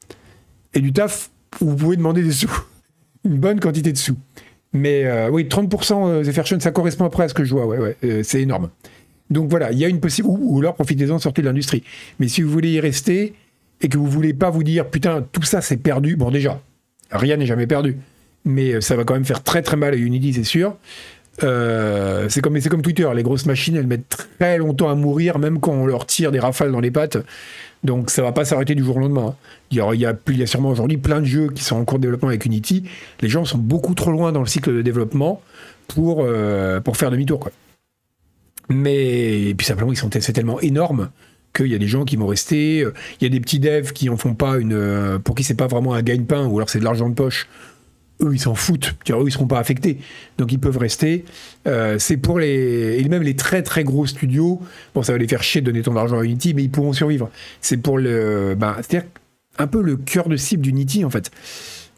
[0.74, 2.52] Et du taf vous pouvez demander des sous.
[3.24, 4.18] Une bonne quantité de sous.
[4.74, 8.42] Mais oui, 30% Zephyr ça correspond après à ce que je vois, ouais, ouais, c'est
[8.42, 8.70] énorme.
[9.30, 11.84] Donc voilà, il y a une possibilité, ou, alors profitez-en, sortez de l'industrie.
[12.20, 13.34] Mais si vous voulez y rester
[13.82, 16.62] et que vous voulez pas vous dire, putain, tout ça c'est perdu, bon déjà,
[17.12, 17.98] rien n'est jamais perdu,
[18.46, 20.76] mais ça va quand même faire très très mal à Unity, c'est sûr.
[21.44, 25.60] Euh, c'est comme, comme Twitter, les grosses machines, elles mettent très longtemps à mourir, même
[25.60, 27.18] quand on leur tire des rafales dans les pattes.
[27.84, 29.36] Donc ça va pas s'arrêter du jour au lendemain.
[29.72, 30.00] Il y, a, il,
[30.38, 32.84] y a, sûrement aujourd'hui plein de jeux qui sont en cours de développement avec Unity.
[33.22, 35.42] Les gens sont beaucoup trop loin dans le cycle de développement
[35.88, 37.50] pour, euh, pour faire demi-tour.
[38.70, 41.10] Mais et puis simplement, ils sont, c'est tellement énorme
[41.54, 42.80] qu'il y a des gens qui vont rester.
[42.80, 45.20] Il y a des petits devs qui en font pas une.
[45.24, 47.48] pour qui c'est pas vraiment un gagne-pain ou alors c'est de l'argent de poche
[48.22, 48.96] eux, ils s'en foutent.
[49.10, 49.98] Eux, ils seront pas affectés.
[50.38, 51.26] Donc, ils peuvent rester.
[51.68, 53.00] Euh, c'est pour les.
[53.00, 54.62] Et même les très, très gros studios.
[54.94, 56.94] Bon, ça va les faire chier de donner ton argent à Unity, mais ils pourront
[56.94, 57.30] survivre.
[57.62, 58.56] C'est pour le.
[58.58, 59.10] Ben, C'est-à-dire
[59.58, 61.32] un peu le cœur de cible d'Unity, en fait.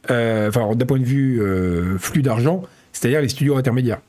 [0.10, 4.02] Euh, enfin, d'un point de vue euh, flux d'argent, c'est-à-dire les studios intermédiaires.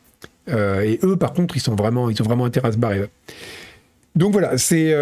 [0.49, 3.05] et eux, par contre, ils sont vraiment, ils ont vraiment intérêt à se barrer.
[4.15, 4.95] Donc voilà, c'est.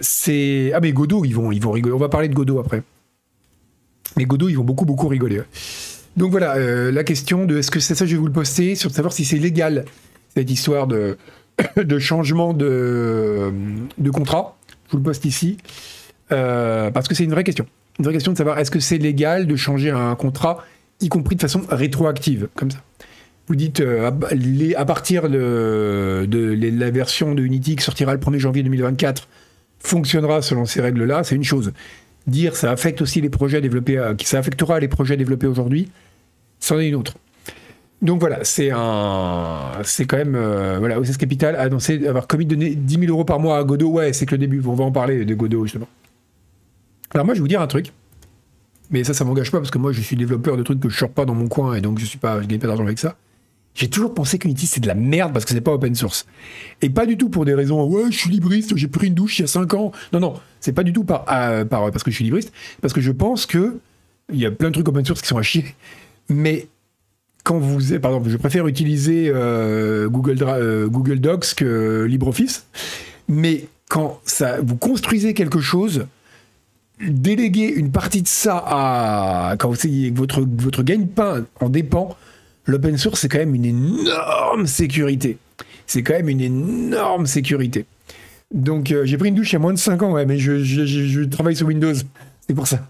[0.00, 0.72] c'est.
[0.74, 1.94] Ah, mais Godot, ils vont, ils vont rigoler.
[1.94, 2.82] On va parler de Godot après.
[4.16, 5.42] Mais Godot, ils vont beaucoup, beaucoup rigoler.
[6.16, 8.74] Donc voilà, euh, la question de est-ce que c'est ça, je vais vous le poster,
[8.74, 9.84] sur savoir si c'est légal,
[10.34, 11.16] cette histoire de,
[11.76, 13.52] de changement de,
[13.98, 14.56] de contrat.
[14.86, 15.58] Je vous le poste ici.
[16.32, 17.66] Euh, parce que c'est une vraie question.
[17.98, 20.64] Une vraie question de savoir est-ce que c'est légal de changer un contrat,
[21.00, 22.78] y compris de façon rétroactive, comme ça.
[23.50, 24.08] Vous dites euh,
[24.76, 26.24] à, partir de,
[26.78, 29.26] la version de Unity qui sortira le 1er janvier 2024
[29.80, 31.72] fonctionnera selon ces règles-là, c'est une chose
[32.28, 35.90] dire ça affecte aussi les projets développés, euh, ça affectera les projets développés aujourd'hui,
[36.60, 37.14] c'en est une autre.
[38.02, 42.46] Donc voilà, c'est un, c'est quand même, euh, voilà, OCS Capital a annoncé avoir commis
[42.46, 43.90] de donner 10 000 euros par mois à Godot.
[43.90, 44.62] Ouais, c'est que le début.
[44.64, 45.88] On va en parler de Godot justement.
[47.12, 47.92] Alors moi, je vais vous dire un truc,
[48.92, 50.96] mais ça, ça m'engage pas parce que moi, je suis développeur de trucs que je
[50.96, 53.00] sors pas dans mon coin et donc je suis pas, je gagne pas d'argent avec
[53.00, 53.16] ça.
[53.74, 56.26] J'ai toujours pensé qu'Unity c'est de la merde parce que c'est pas open source.
[56.82, 59.38] Et pas du tout pour des raisons ouais, je suis libriste, j'ai pris une douche
[59.38, 59.92] il y a 5 ans.
[60.12, 63.00] Non non, c'est pas du tout euh, par, parce que je suis libriste, parce que
[63.00, 63.78] je pense que
[64.32, 65.64] il y a plein de trucs open source qui sont à chier.
[66.28, 66.68] Mais
[67.44, 72.66] quand vous par exemple, je préfère utiliser euh, Google euh, Google Docs que LibreOffice,
[73.28, 76.06] mais quand ça vous construisez quelque chose
[77.00, 79.76] déléguer une partie de ça à quand vous,
[80.12, 82.16] votre votre gagne-pain en dépend
[82.66, 85.38] l'open source, c'est quand même une énorme sécurité.
[85.86, 87.86] C'est quand même une énorme sécurité.
[88.52, 90.38] Donc, euh, j'ai pris une douche il y a moins de 5 ans, ouais, mais
[90.38, 91.94] je, travaille sur Windows.
[92.46, 92.88] C'est pour ça.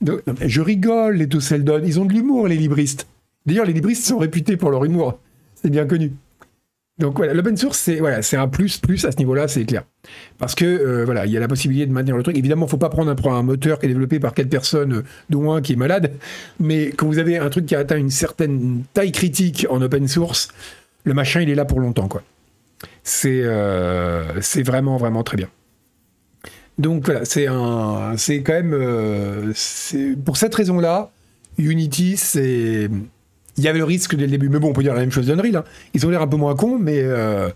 [0.00, 1.82] je rigole, les Tosseldon.
[1.84, 3.06] Ils ont de l'humour, les libristes.
[3.46, 5.18] D'ailleurs, les libristes sont réputés pour leur humour.
[5.54, 6.12] C'est bien connu.
[7.02, 9.82] Donc voilà, l'open source, c'est un plus, plus à ce niveau-là, c'est clair.
[10.38, 12.38] Parce que euh, voilà, il y a la possibilité de maintenir le truc.
[12.38, 15.52] Évidemment, il faut pas prendre un, moteur qui est développé par quatre personnes, euh, dont
[15.52, 16.12] un qui est malade.
[16.60, 20.06] Mais quand vous avez un truc qui a atteint une certaine taille critique en open
[20.06, 20.46] source,
[21.02, 22.22] le machin, il est là pour longtemps, quoi.
[23.02, 24.22] C'est euh,
[24.64, 25.48] vraiment, vraiment très bien.
[26.78, 29.52] Donc voilà, c'est un, c'est quand même,
[30.24, 31.10] pour cette raison-là,
[31.58, 32.88] Unity, c'est
[33.56, 34.48] il y avait le risque dès le début.
[34.48, 35.56] Mais bon, on peut dire la même chose d'Unreal.
[35.56, 35.64] Hein.
[35.94, 37.48] Ils ont l'air un peu moins cons, mais, euh,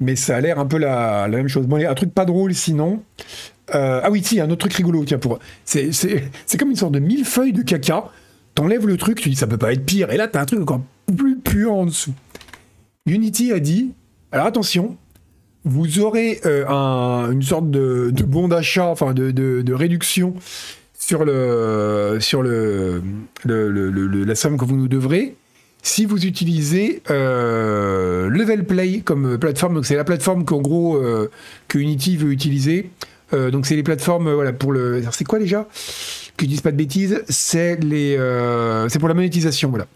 [0.00, 1.66] mais ça a l'air un peu la, la, même chose.
[1.66, 3.02] Bon, un truc pas drôle sinon.
[3.74, 5.38] Euh, ah oui, si, un autre truc rigolo, tiens, pour.
[5.64, 5.90] C'est
[6.58, 8.10] comme une sorte de mille feuilles de caca.
[8.54, 10.10] T'enlèves le truc, tu dis ça peut pas être pire.
[10.10, 10.82] Et là, t'as un truc encore
[11.16, 12.12] plus puant en dessous.
[13.06, 13.92] Unity a dit
[14.30, 14.96] alors attention,
[15.64, 20.34] vous aurez euh, un, une sorte de, de bon d'achat, enfin de, de réduction
[21.04, 23.02] sur, le, sur le,
[23.44, 25.34] la somme que vous nous devrez
[25.82, 29.74] si vous utilisez euh, Level Play comme plateforme.
[29.74, 31.28] Donc c'est la plateforme qu'en gros euh,
[31.66, 32.90] que Unity veut utiliser.
[33.32, 35.02] Euh, donc c'est les plateformes voilà pour le.
[35.10, 35.66] C'est quoi déjà?
[36.36, 37.24] Que je dise pas de bêtises.
[37.28, 38.16] C'est les
[38.88, 39.88] c'est pour la monétisation voilà.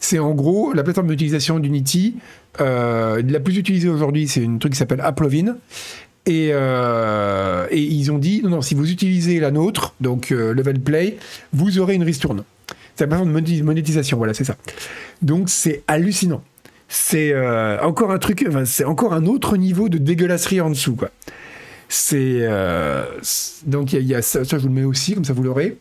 [0.00, 2.16] C'est en gros la plateforme d'utilisation d'Unity.
[2.58, 5.58] la plus utilisée aujourd'hui, c'est une truc qui s'appelle Applovin.
[6.28, 10.80] Euh, et, ils ont dit, non, non, si vous utilisez la nôtre, donc euh, Level
[10.80, 11.18] Play,
[11.52, 12.44] vous aurez une ristourne.
[12.96, 14.56] C'est la de monétisation, voilà, c'est ça.
[15.22, 16.42] Donc c'est hallucinant.
[16.88, 21.10] C'est euh, encore un truc, c'est encore un autre niveau de dégueulasserie en dessous, quoi.
[21.88, 22.48] C'est
[23.66, 25.78] donc il y, a ça, je vous le mets aussi, comme ça vous l'aurez.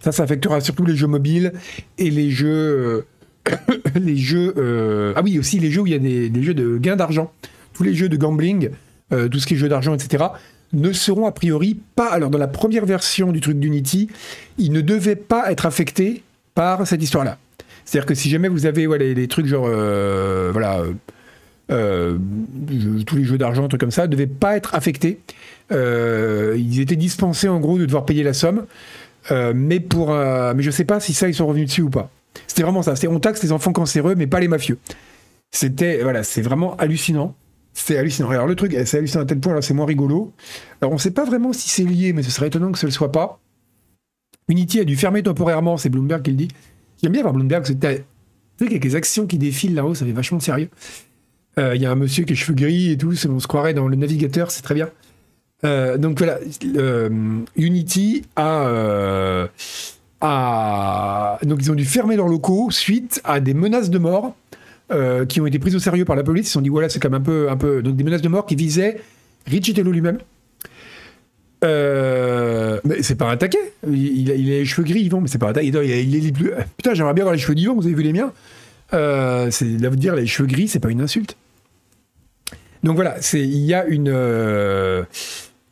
[0.00, 1.52] Ça, ça affectera surtout les jeux mobiles
[1.98, 3.06] et les jeux,
[3.94, 5.12] les jeux.
[5.14, 7.32] ah oui, aussi les jeux où il y a des jeux de gain d'argent
[7.74, 8.70] tous les jeux de gambling,
[9.12, 10.24] euh, tout ce qui est jeux d'argent, etc.,
[10.72, 12.10] ne seront a priori pas.
[12.10, 14.08] Alors, dans la première version du truc d'Unity,
[14.58, 16.22] ils ne devaient pas être affectés
[16.54, 17.38] par cette histoire-là.
[17.84, 19.66] C'est-à-dire que si jamais vous avez les, trucs genre.
[19.68, 20.82] Euh, voilà.
[21.68, 25.20] tous les jeux d'argent, trucs comme ça, ne devaient pas être affectés.
[25.70, 28.64] ils étaient dispensés en gros de devoir payer la somme.
[29.30, 32.10] mais pour, mais je sais pas si ça ils sont revenus dessus ou pas.
[32.46, 32.94] C'était vraiment ça.
[33.08, 34.78] on taxe les enfants cancéreux, mais pas les mafieux.
[35.50, 37.34] C'était voilà, c'est vraiment hallucinant.
[37.74, 38.30] C'est hallucinant.
[38.30, 40.32] Alors le truc, c'est hallucinant à tel point, là c'est moins rigolo.
[40.80, 42.86] Alors on ne sait pas vraiment si c'est lié, mais ce serait étonnant que ce
[42.86, 43.40] ne soit pas.
[44.48, 46.48] Unity a dû fermer temporairement, c'est Bloomberg qui le dit.
[47.02, 47.84] J'aime bien voir Bloomberg, c'est
[48.60, 50.68] avec les actions qui défilent là-haut, ça fait vachement sérieux.
[51.58, 53.74] Euh, il y a un monsieur qui a cheveux gris et tout, on se croirait
[53.74, 54.90] dans le navigateur, c'est très bien.
[55.64, 56.38] Euh, donc voilà,
[57.56, 59.48] Unity a,
[60.20, 64.36] a, Donc ils ont dû fermer leurs locaux suite à des menaces de mort
[64.94, 66.46] euh, qui ont été prises au sérieux par la police.
[66.46, 67.82] Ils se sont dit, voilà, c'est quand même un peu, un peu.
[67.82, 69.00] Donc des menaces de mort qui visaient
[69.46, 70.18] Richitello lui-même.
[71.64, 73.58] Euh, mais c'est pas attaqué.
[73.90, 75.66] Il, a, les cheveux gris, Yvon, mais c'est pas attaqué.
[75.66, 76.52] Il, il, est plus...
[76.76, 78.32] Putain, j'aimerais bien avoir les cheveux d'Yvon, vous avez vu les miens.
[78.92, 81.36] Euh, c'est là vous dire les cheveux gris, c'est pas une insulte.
[82.82, 84.08] Donc voilà, il y a une.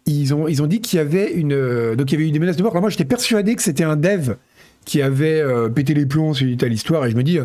[0.07, 2.39] Ils ont ils ont dit qu'il y avait une donc il y avait eu des
[2.39, 2.73] menaces de mort.
[2.73, 4.33] Alors moi j'étais persuadé que c'était un dev
[4.87, 7.39] qui avait pété les plombs sur une telle histoire et je me dis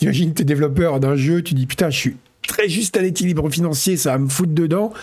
[0.00, 2.16] T'imagines, t'es développeur d'un jeu, tu dis putain, je suis
[2.48, 4.94] très juste à l'équilibre financier, ça va me foutre dedans.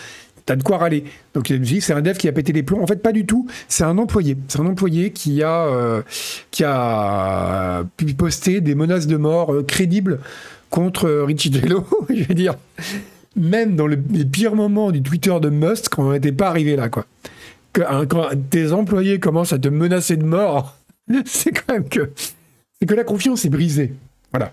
[0.44, 1.04] T'as de quoi râler.
[1.34, 2.82] Donc c'est un dev qui a pété les plombs.
[2.82, 3.46] En fait, pas du tout.
[3.68, 4.36] C'est un employé.
[4.48, 6.02] C'est un employé qui a euh,
[6.50, 10.18] qui a pu poster des menaces de mort euh, crédibles
[10.68, 11.86] contre euh, Richie Jello.
[12.10, 12.56] je veux dire,
[13.36, 16.88] même dans les pires moments du Twitter de Must, quand on n'était pas arrivé là,
[16.88, 17.06] quoi.
[17.88, 20.76] Hein, quand tes employés commencent à te menacer de mort,
[21.24, 22.10] c'est quand même que
[22.80, 23.92] c'est que la confiance est brisée.
[24.32, 24.52] Voilà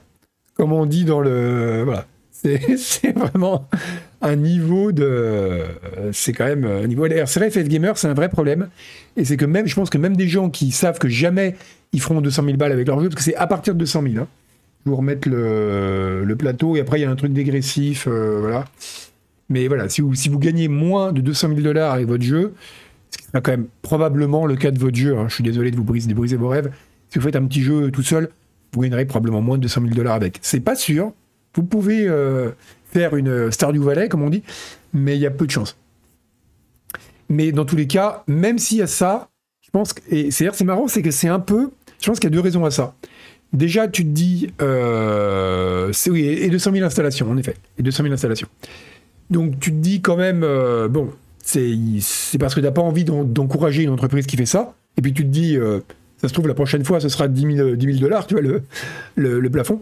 [0.56, 1.84] comme on dit dans le.
[1.84, 2.06] Voilà.
[2.78, 3.68] C'est vraiment
[4.22, 5.62] un niveau de.
[6.12, 7.08] C'est quand même un niveau.
[7.08, 8.70] C'est vrai, FF Gamer, c'est un vrai problème.
[9.18, 11.56] Et c'est que même, je pense que même des gens qui savent que jamais
[11.92, 14.02] ils feront 200 000 balles avec leur jeu, parce que c'est à partir de 200
[14.04, 14.14] 000.
[14.18, 14.28] Hein.
[14.86, 18.08] Je vous remettre le, le, plateau et après il y a un truc dégressif.
[18.08, 18.66] Euh, voilà.
[19.50, 22.54] Mais voilà, si vous, si vous gagnez moins de 200 000 dollars avec votre jeu,
[23.10, 25.26] ce qui sera quand même probablement le cas de votre jeu, hein.
[25.30, 26.72] je suis désolé de vous briser, de briser vos rêves,
[27.10, 28.30] si vous faites un petit jeu tout seul,
[28.76, 30.40] vous gagnerez probablement moins de 200 000 dollars avec.
[30.42, 31.14] C'est pas sûr.
[31.56, 32.52] Vous pouvez euh,
[32.92, 34.44] faire une Stardew Valley, comme on dit,
[34.94, 35.78] mais il y a peu de chance.
[37.30, 39.30] Mais dans tous les cas, même s'il y a ça,
[39.62, 40.02] je pense que.
[40.14, 41.72] Et c'est marrant, c'est que c'est un peu.
[42.02, 42.94] Je pense qu'il y a deux raisons à ça.
[43.54, 44.50] Déjà, tu te dis.
[44.62, 47.56] Euh, oui, et 200 000 installations, en effet.
[47.78, 48.50] Et 200 000 installations.
[49.30, 50.44] Donc, tu te dis quand même.
[50.44, 51.10] Euh, bon,
[51.42, 51.80] c'est
[52.38, 54.76] parce que tu n'as pas envie d'encourager une entreprise qui fait ça.
[54.98, 55.58] Et puis, tu te dis.
[56.26, 58.64] Ça se trouve, la prochaine fois, ce sera 10 000, dollars, tu vois, le,
[59.16, 59.80] le, plafond.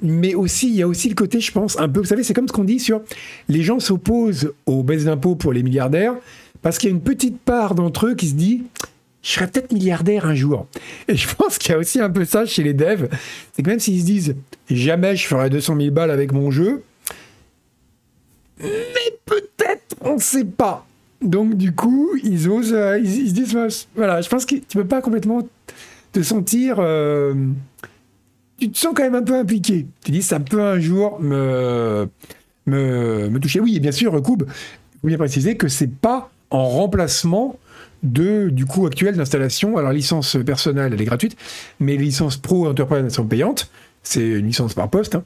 [0.00, 2.32] Mais aussi, il y a aussi le côté, je pense, un peu, vous savez, c'est
[2.32, 3.02] comme ce qu'on dit sur
[3.50, 6.14] les gens s'opposent aux baisses d'impôts pour les milliardaires
[6.62, 8.62] parce qu'il y a une petite part d'entre eux qui se dit
[9.20, 10.66] je serai peut-être milliardaire un jour.
[11.06, 13.10] Et je pense qu'il y a aussi un peu ça chez les devs.
[13.52, 14.36] C'est que même s'ils se disent
[14.70, 16.82] jamais je ferai 200 000 balles avec mon jeu,
[18.58, 20.86] mais peut-être, on ne sait pas.
[21.24, 23.56] Donc du coup, ils osent, euh, ils, se disent,
[23.96, 25.46] voilà, je pense que tu peux pas complètement
[26.14, 27.34] te sentir, euh,
[28.58, 29.86] tu te sens quand même un peu impliqué.
[30.04, 32.08] Tu dis, ça peut un jour me,
[32.66, 33.60] me, me toucher.
[33.60, 34.44] Oui, et bien sûr, Koub,
[35.02, 37.58] il bien préciser que c'est pas en remplacement
[38.02, 39.76] de, du coût actuel d'installation.
[39.76, 41.36] Alors, licence personnelle, elle est gratuite,
[41.80, 43.70] mais les licences pro enterprise sont payantes.
[44.02, 45.16] C'est une licence par poste.
[45.16, 45.24] Hein.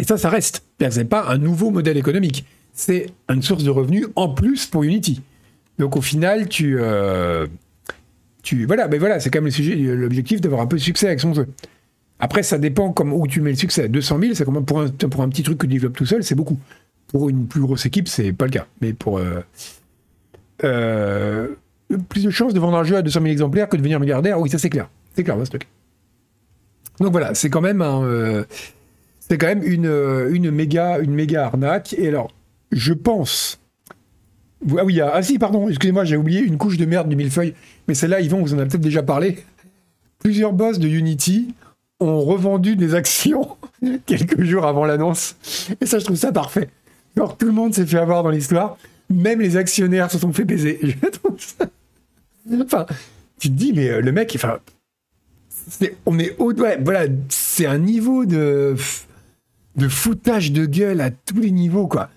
[0.00, 0.64] Et ça, ça reste.
[0.90, 2.44] C'est pas un nouveau modèle économique
[2.78, 5.20] c'est une source de revenus en plus pour Unity.
[5.78, 7.46] Donc au final, tu, euh,
[8.66, 9.52] voilà, mais voilà, c'est quand même
[9.96, 11.46] l'objectif d'avoir un peu de succès avec son jeu.
[12.20, 13.88] Après, ça dépend comme où tu mets le succès.
[13.88, 16.24] 200 000, c'est comme pour un, pour un petit truc que tu développes tout seul,
[16.24, 16.58] c'est beaucoup.
[17.08, 18.66] Pour une plus grosse équipe, c'est pas le cas.
[18.80, 19.40] Mais pour euh,
[20.64, 21.48] euh,
[22.08, 24.40] plus de chances de vendre un jeu à 200 000 exemplaires que de devenir milliardaire,
[24.40, 24.88] oui, ça c'est clair.
[25.14, 25.66] C'est clair, ce truc.
[27.00, 28.44] Donc voilà, c'est quand même un,
[29.20, 29.86] c'est quand même une,
[30.30, 31.94] une méga, une méga arnaque.
[31.96, 32.32] Et alors,
[32.72, 33.60] je pense.
[34.76, 37.54] Ah oui, ah si, pardon, excusez-moi, j'ai oublié une couche de merde du millefeuille.
[37.86, 39.38] Mais celle-là, Yvon, vous en avez peut-être déjà parlé.
[40.18, 41.54] Plusieurs boss de Unity
[42.00, 43.56] ont revendu des actions
[44.06, 45.36] quelques jours avant l'annonce.
[45.80, 46.70] Et ça, je trouve ça parfait.
[47.16, 48.76] Alors, tout le monde s'est fait avoir dans l'histoire.
[49.10, 50.78] Même les actionnaires se sont fait baiser.
[50.82, 51.66] Je trouve ça.
[52.62, 52.86] Enfin,
[53.38, 54.58] tu te dis, mais euh, le mec, enfin.
[56.04, 56.76] on est au doigt.
[56.82, 58.76] Voilà, c'est un niveau de.
[59.76, 62.10] de foutage de gueule à tous les niveaux, quoi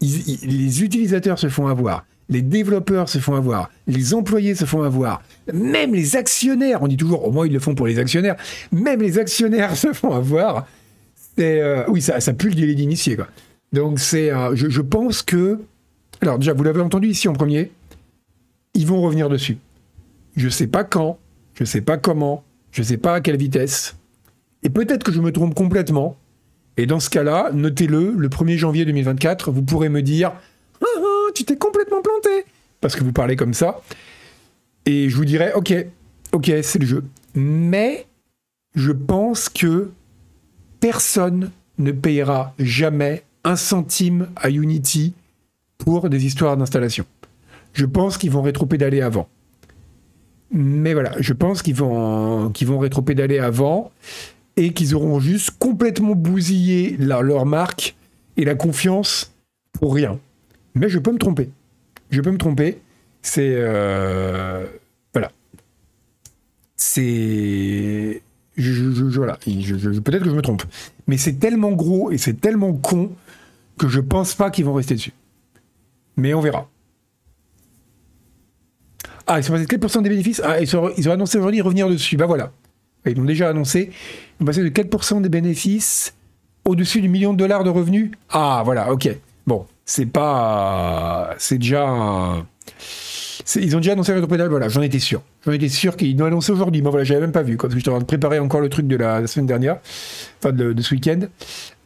[0.00, 5.22] les utilisateurs se font avoir, les développeurs se font avoir, les employés se font avoir,
[5.52, 8.36] même les actionnaires, on dit toujours, au moins ils le font pour les actionnaires,
[8.72, 10.66] même les actionnaires se font avoir.
[11.38, 13.16] Euh, oui, ça, pue le délai d'initié.
[13.72, 15.60] Donc euh, je, pense que,
[16.20, 17.70] alors déjà, vous l'avez entendu ici en premier,
[18.74, 19.58] ils vont revenir dessus.
[20.36, 21.18] Je sais pas quand,
[21.54, 23.96] je sais pas comment, je sais pas à quelle vitesse,
[24.62, 26.16] et peut-être que je me trompe complètement,
[26.76, 30.32] Et dans ce cas-là, notez-le, le 1er janvier 2024, vous pourrez me dire
[30.82, 32.44] ah, ah, Tu t'es complètement planté
[32.80, 33.80] Parce que vous parlez comme ça.
[34.84, 35.74] Et je vous dirai Ok,
[36.32, 37.04] ok, c'est le jeu.
[37.34, 38.06] Mais
[38.74, 39.90] je pense que
[40.80, 45.14] personne ne payera jamais un centime à Unity
[45.78, 47.06] pour des histoires d'installation.
[47.72, 49.28] Je pense qu'ils vont rétro-pédaler avant.
[50.50, 53.90] Mais voilà, je pense qu'ils vont, qu'ils vont rétro-pédaler avant
[54.56, 57.94] et qu'ils auront juste complètement bousillé leur marque
[58.36, 59.32] et la confiance
[59.72, 60.18] pour rien.
[60.74, 61.50] Mais je peux me tromper.
[62.10, 62.78] Je peux me tromper.
[63.22, 63.54] C'est.
[63.56, 64.64] Euh,
[65.12, 65.32] voilà.
[66.76, 68.22] C'est.
[68.56, 69.38] Je, voilà.
[69.44, 70.62] Peut-être que je me trompe.
[71.06, 73.10] Mais c'est tellement gros et c'est tellement con
[73.78, 75.12] que je pense pas qu'ils vont rester dessus.
[76.16, 76.68] Mais on verra.
[79.26, 80.40] Ah, ils sont passés de 4% des bénéfices?
[80.44, 82.16] Ah, ils, ont, annoncé aujourd'hui revenir dessus.
[82.16, 82.52] Bah voilà.
[83.10, 83.90] Ils l'ont déjà annoncé.
[84.38, 86.14] Ils ont passé de 4% des bénéfices
[86.64, 88.10] au-dessus du million de dollars de revenus.
[88.30, 89.08] Ah, voilà, ok.
[89.46, 91.34] Bon, c'est pas.
[91.38, 92.44] C'est déjà.
[93.54, 95.22] Ils ont déjà annoncé rétropédale, voilà, j'en étais sûr.
[95.44, 96.82] J'en étais sûr qu'ils l'ont annoncé aujourd'hui.
[96.82, 99.26] Moi, voilà, j'avais même pas vu, en train de préparer encore le truc de la,
[99.28, 99.78] semaine dernière,
[100.38, 101.20] enfin de, ce week-end.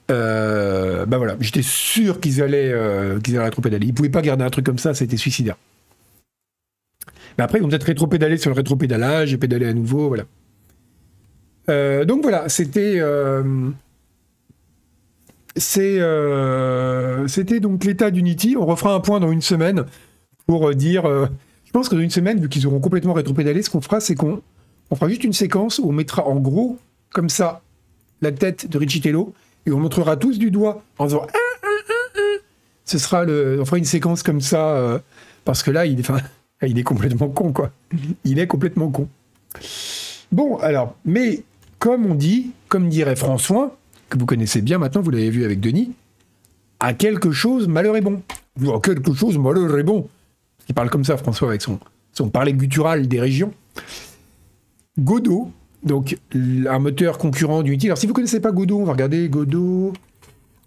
[0.09, 3.87] Bah voilà, j'étais sûr qu'ils allaient, euh, qu'ils allaient rétropédaler.
[3.87, 5.57] Ils pouvaient pas garder un truc comme ça, c'était suicidaire.
[7.37, 10.25] Mais après, ils vont peut-être rétro-pédaler sur le rétro-pédalage et pédaler à nouveau, voilà.
[11.71, 12.97] Euh, donc voilà, c'était.
[12.99, 13.71] Euh,
[15.79, 18.57] euh, c'était donc l'état d'Unity.
[18.59, 19.85] On refera un point dans une semaine
[20.47, 21.05] pour dire.
[21.65, 24.15] je pense que dans une semaine, vu qu'ils auront complètement rétro-pédalé, ce qu'on fera, c'est
[24.15, 24.43] qu'on
[24.91, 26.79] on fera juste une séquence où on mettra en gros,
[27.13, 27.63] comme ça,
[28.21, 29.33] la tête de Richitello
[29.67, 31.27] et on montrera tous du doigt en disant.
[31.29, 32.21] Ah, ah, ah,
[32.85, 33.59] ce sera le.
[33.61, 35.01] On fera une séquence comme ça,
[35.45, 36.03] parce que là, il
[36.63, 37.71] il est complètement con, quoi.
[38.25, 39.09] Il est complètement con.
[40.33, 41.43] Bon, alors, mais
[41.81, 43.77] comme on dit, comme dirait François,
[44.09, 45.93] que vous connaissez bien maintenant, vous l'avez vu avec Denis,
[46.79, 48.23] à quelque chose, malheur est bon.
[48.63, 50.09] À quelque chose, malheur est bon.
[50.69, 51.81] Il parle comme ça, François, avec son,
[52.13, 53.53] son parler guttural des régions.
[54.99, 55.51] Godot,
[55.83, 57.87] donc un moteur concurrent d'Unity.
[57.87, 59.93] Alors, si vous ne connaissez pas Godot, on va regarder Godot.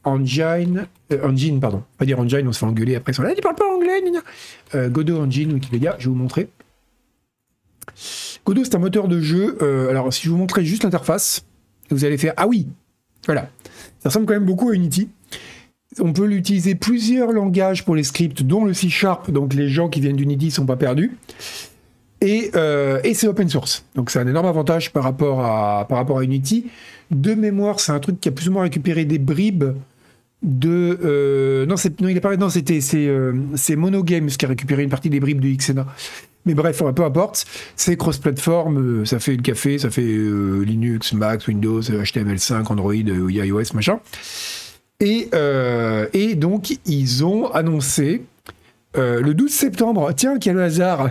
[0.05, 3.13] Engine, euh, Engine, pardon, pas dire Engine, on se fait engueuler après.
[3.13, 4.03] Il parle pas anglais,
[4.75, 6.49] euh, Godot Engine, Wikipédia, je vais vous montrer.
[8.45, 9.57] Godot, c'est un moteur de jeu.
[9.61, 11.45] Euh, alors, si je vous montrais juste l'interface,
[11.89, 12.67] vous allez faire Ah oui,
[13.25, 13.49] voilà.
[13.99, 15.09] Ça ressemble quand même beaucoup à Unity.
[15.99, 19.89] On peut l'utiliser plusieurs langages pour les scripts, dont le C Sharp, donc les gens
[19.89, 21.15] qui viennent d'Unity ne sont pas perdus.
[22.19, 22.51] Et,
[23.03, 23.85] et c'est open source.
[23.93, 26.65] Donc c'est un énorme avantage par rapport à, par rapport à Unity.
[27.11, 29.65] De mémoire, c'est un truc qui a plus ou moins récupéré des bribes
[30.43, 33.33] de euh, non non il pas non c'était c'est euh,
[33.77, 35.87] Monogames qui a récupéré une partie des bribes de Xena
[36.45, 37.45] mais bref peu importe.
[37.75, 42.93] C'est cross platform euh, ça fait le café ça fait Linux Mac Windows HTML5 Android
[42.93, 43.99] iOS machin.
[44.99, 48.23] Et donc ils ont annoncé
[48.95, 50.11] le 12 septembre.
[50.15, 51.09] Tiens quel hasard.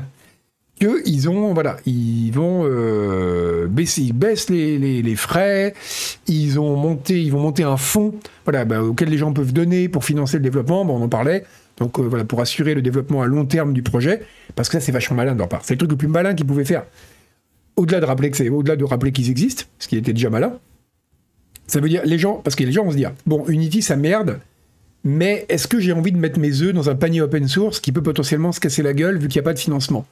[1.04, 5.74] Ils ont, voilà, ils vont euh, baisser, ils baissent les, frais,
[6.26, 8.14] ils ont monté, ils vont monter un fonds,
[8.44, 10.82] voilà, bah, auquel les gens peuvent donner pour financer le développement.
[10.82, 11.44] on en parlait.
[11.78, 14.22] Donc euh, voilà, pour assurer le développement à long terme du projet,
[14.54, 15.62] parce que ça c'est vachement malin de leur part.
[15.64, 16.84] C'est le truc le plus malin qu'ils pouvaient faire.
[17.76, 18.30] Au-delà de rappeler
[19.12, 20.58] qu'ils existent, ce qui était déjà malin.
[21.66, 23.96] Ça veut dire les gens, parce que les gens vont se dire, bon, Unity ça
[23.96, 24.40] merde,
[25.04, 27.92] mais est-ce que j'ai envie de mettre mes œufs dans un panier open source qui
[27.92, 30.06] peut potentiellement se casser la gueule vu qu'il n'y a pas de financement?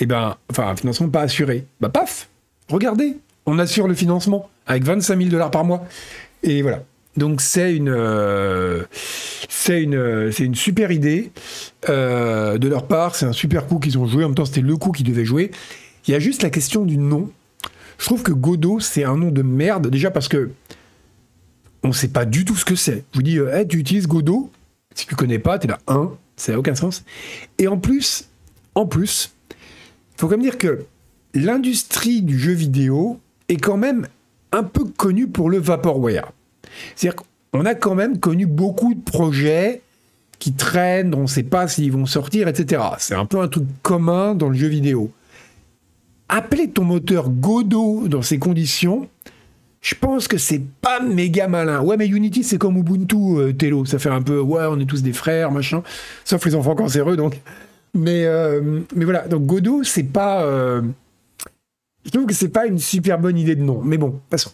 [0.00, 1.66] Eh ben, enfin, un financement pas assuré.
[1.80, 2.28] Bah, paf,
[2.70, 5.86] regardez, on assure le financement avec 25 000 dollars par mois.
[6.42, 6.82] Et voilà.
[7.16, 8.84] Donc c'est une, euh,
[9.68, 11.30] une, une super idée
[11.88, 13.14] euh, de leur part.
[13.14, 14.24] C'est un super coup qu'ils ont joué.
[14.24, 15.50] En même temps, c'était le coup qu'ils devaient jouer.
[16.06, 17.30] Il y a juste la question du nom.
[17.98, 19.88] Je trouve que Godot, c'est un nom de merde.
[19.88, 20.50] Déjà parce que
[21.84, 23.04] on ne sait pas du tout ce que c'est.
[23.12, 24.50] Je vous dis, euh, tu utilises Godot?
[24.94, 27.04] Si tu connais pas, tu es là, un, ça n'a aucun sens.
[27.58, 28.28] Et en plus,
[28.74, 29.34] en plus,
[30.16, 30.84] faut quand même dire que
[31.34, 34.06] l'industrie du jeu vidéo est quand même
[34.52, 36.32] un peu connue pour le vaporware.
[36.96, 39.82] C'est-à-dire qu'on a quand même connu beaucoup de projets
[40.38, 42.82] qui traînent, on ne sait pas s'ils vont sortir, etc.
[42.98, 45.10] C'est un peu un truc commun dans le jeu vidéo.
[46.28, 49.08] Appeler ton moteur Godot dans ces conditions,
[49.80, 51.80] je pense que c'est pas méga malin.
[51.82, 53.84] Ouais, mais Unity, c'est comme Ubuntu, euh.
[53.84, 55.82] Ça fait un peu, ouais, on est tous des frères, machin.
[56.24, 57.40] Sauf les enfants cancéreux, donc
[57.94, 60.44] mais, euh, mais voilà, donc Godot, c'est pas.
[60.44, 60.82] Euh,
[62.04, 63.82] je trouve que c'est pas une super bonne idée de nom.
[63.82, 64.52] Mais bon, passons.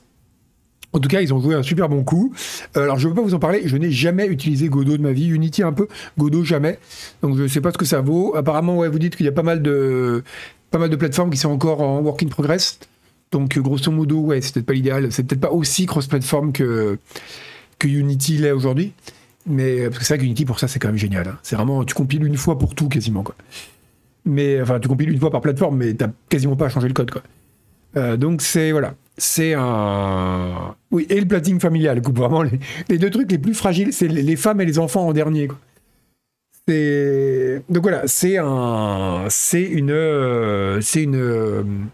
[0.92, 2.32] En tout cas, ils ont joué un super bon coup.
[2.76, 3.62] Euh, alors, je ne veux pas vous en parler.
[3.66, 5.26] Je n'ai jamais utilisé Godot de ma vie.
[5.28, 5.86] Unity un peu,
[6.16, 6.78] Godot jamais.
[7.22, 8.34] Donc, je ne sais pas ce que ça vaut.
[8.36, 10.22] Apparemment, vous dites qu'il y a pas mal de
[10.70, 12.78] pas mal de plateformes qui sont encore en work in progress.
[13.32, 15.12] Donc, grosso modo, ouais, c'est peut-être pas l'idéal.
[15.12, 16.98] C'est peut-être pas aussi cross-platform que
[17.78, 18.92] que Unity l'est aujourd'hui.
[19.46, 21.26] Mais parce que c'est vrai qu'Unity pour ça c'est quand même génial.
[21.28, 21.38] hein.
[21.42, 23.34] C'est vraiment tu compiles une fois pour tout quasiment quoi.
[24.26, 26.92] Mais enfin tu compiles une fois par plateforme, mais t'as quasiment pas à changer le
[26.94, 27.22] code quoi.
[27.96, 32.42] Euh, donc c'est voilà, c'est un oui et le planning familial, coupe vraiment
[32.88, 35.48] les, deux trucs les plus fragiles, c'est les, femmes et les enfants en dernier
[37.70, 41.88] donc voilà, c'est un c'est une c'est une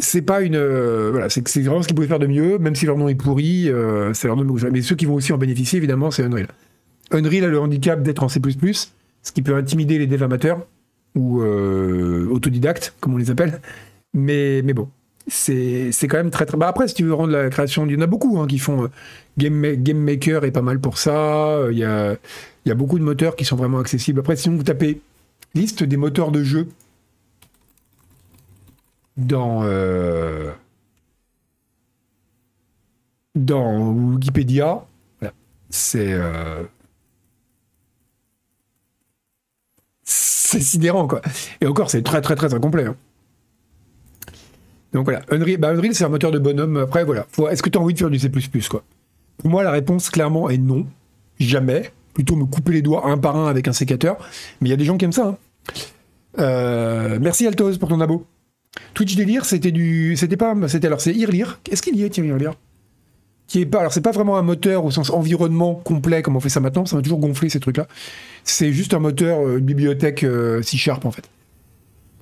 [0.00, 2.86] c'est pas une euh, voilà c'est vraiment ce qu'ils pouvaient faire de mieux même si
[2.86, 5.76] leur nom est pourri euh, c'est leur nom mais ceux qui vont aussi en bénéficier
[5.76, 6.48] évidemment c'est Unreal.
[7.10, 8.40] Unreal a le handicap d'être en C++
[9.22, 10.66] ce qui peut intimider les devs amateurs
[11.14, 13.60] ou euh, autodidactes comme on les appelle.
[14.14, 14.88] Mais bon
[15.28, 17.96] c'est quand même très très bah après si tu veux rendre la création il y
[17.96, 18.88] en a beaucoup hein, qui font euh,
[19.38, 22.16] Game, Game Maker est pas mal pour ça euh, il y a
[22.66, 25.00] y a beaucoup de moteurs qui sont vraiment accessibles après sinon vous tapez
[25.54, 26.68] liste des moteurs de jeu
[29.16, 30.50] dans euh,
[33.34, 34.84] dans Wikipédia.
[35.70, 36.12] C'est
[40.04, 41.22] c'est sidérant quoi.
[41.60, 42.84] Et encore, c'est très très très incomplet.
[42.86, 42.96] hein.
[44.92, 46.76] Donc voilà, Unreal, bah, Unreal, c'est un moteur de bonhomme.
[46.76, 48.30] Après voilà, est-ce que tu as envie de faire du C++
[48.68, 48.84] quoi?
[49.38, 50.86] Pour moi, la réponse clairement est non,
[51.40, 51.90] jamais.
[52.14, 54.18] Plutôt me couper les doigts un par un avec un sécateur.
[54.60, 55.28] Mais il y a des gens qui aiment ça.
[55.28, 55.36] hein.
[56.38, 58.26] Euh, merci Altos pour ton abo.
[58.94, 61.60] Twitch délire, c'était du, c'était pas, c'était alors c'est Irlir.
[61.70, 62.54] Est-ce qu'il y est, tiens, Irlir?
[63.46, 66.40] Qui est pas, alors c'est pas vraiment un moteur au sens environnement complet comme on
[66.40, 66.86] fait ça maintenant.
[66.86, 67.86] Ça m'a toujours gonflé ces trucs-là.
[68.44, 71.28] C'est juste un moteur, euh, une bibliothèque euh, C Sharp en fait.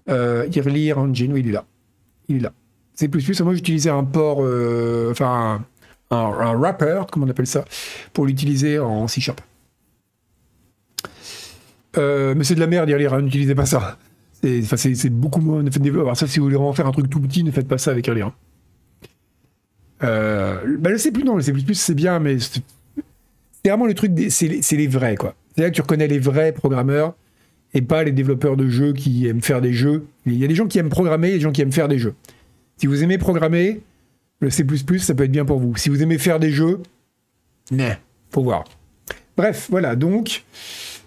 [0.09, 1.65] Euh, Irlir Engine, oui, il est là.
[2.29, 2.53] Il est là.
[3.09, 3.41] Plus.
[3.41, 5.65] Moi, j'utilisais un port, euh, enfin
[6.11, 7.65] un, wrapper, comme on appelle ça,
[8.13, 9.41] pour l'utiliser en C Sharp.
[11.97, 13.15] Euh, mais c'est de la merde, Irlir.
[13.15, 13.99] hein, N'utilisez pas ça.
[14.43, 16.03] C'est beaucoup moins de développement.
[16.11, 17.91] Alors ça, si vous voulez vraiment faire un truc tout petit, ne faites pas ça
[17.91, 18.07] avec
[20.79, 22.63] bah, le C++, non, le C++, c'est bien, mais c'est
[23.69, 25.35] vraiment le truc, des- c'est les, c'est les vrais, quoi.
[25.55, 27.15] C'est là que tu reconnais les vrais programmeurs
[27.75, 30.07] et pas les développeurs de jeux qui aiment faire des jeux.
[30.25, 31.99] Il y a des gens qui aiment programmer et des gens qui aiment faire des
[31.99, 32.15] jeux.
[32.81, 33.83] Si vous aimez programmer,
[34.39, 34.65] le C++,
[35.01, 35.77] ça peut être bien pour vous.
[35.77, 36.81] Si vous aimez faire des jeux,
[37.71, 37.91] ne,
[38.31, 38.65] faut voir.
[39.37, 40.45] Bref, voilà, donc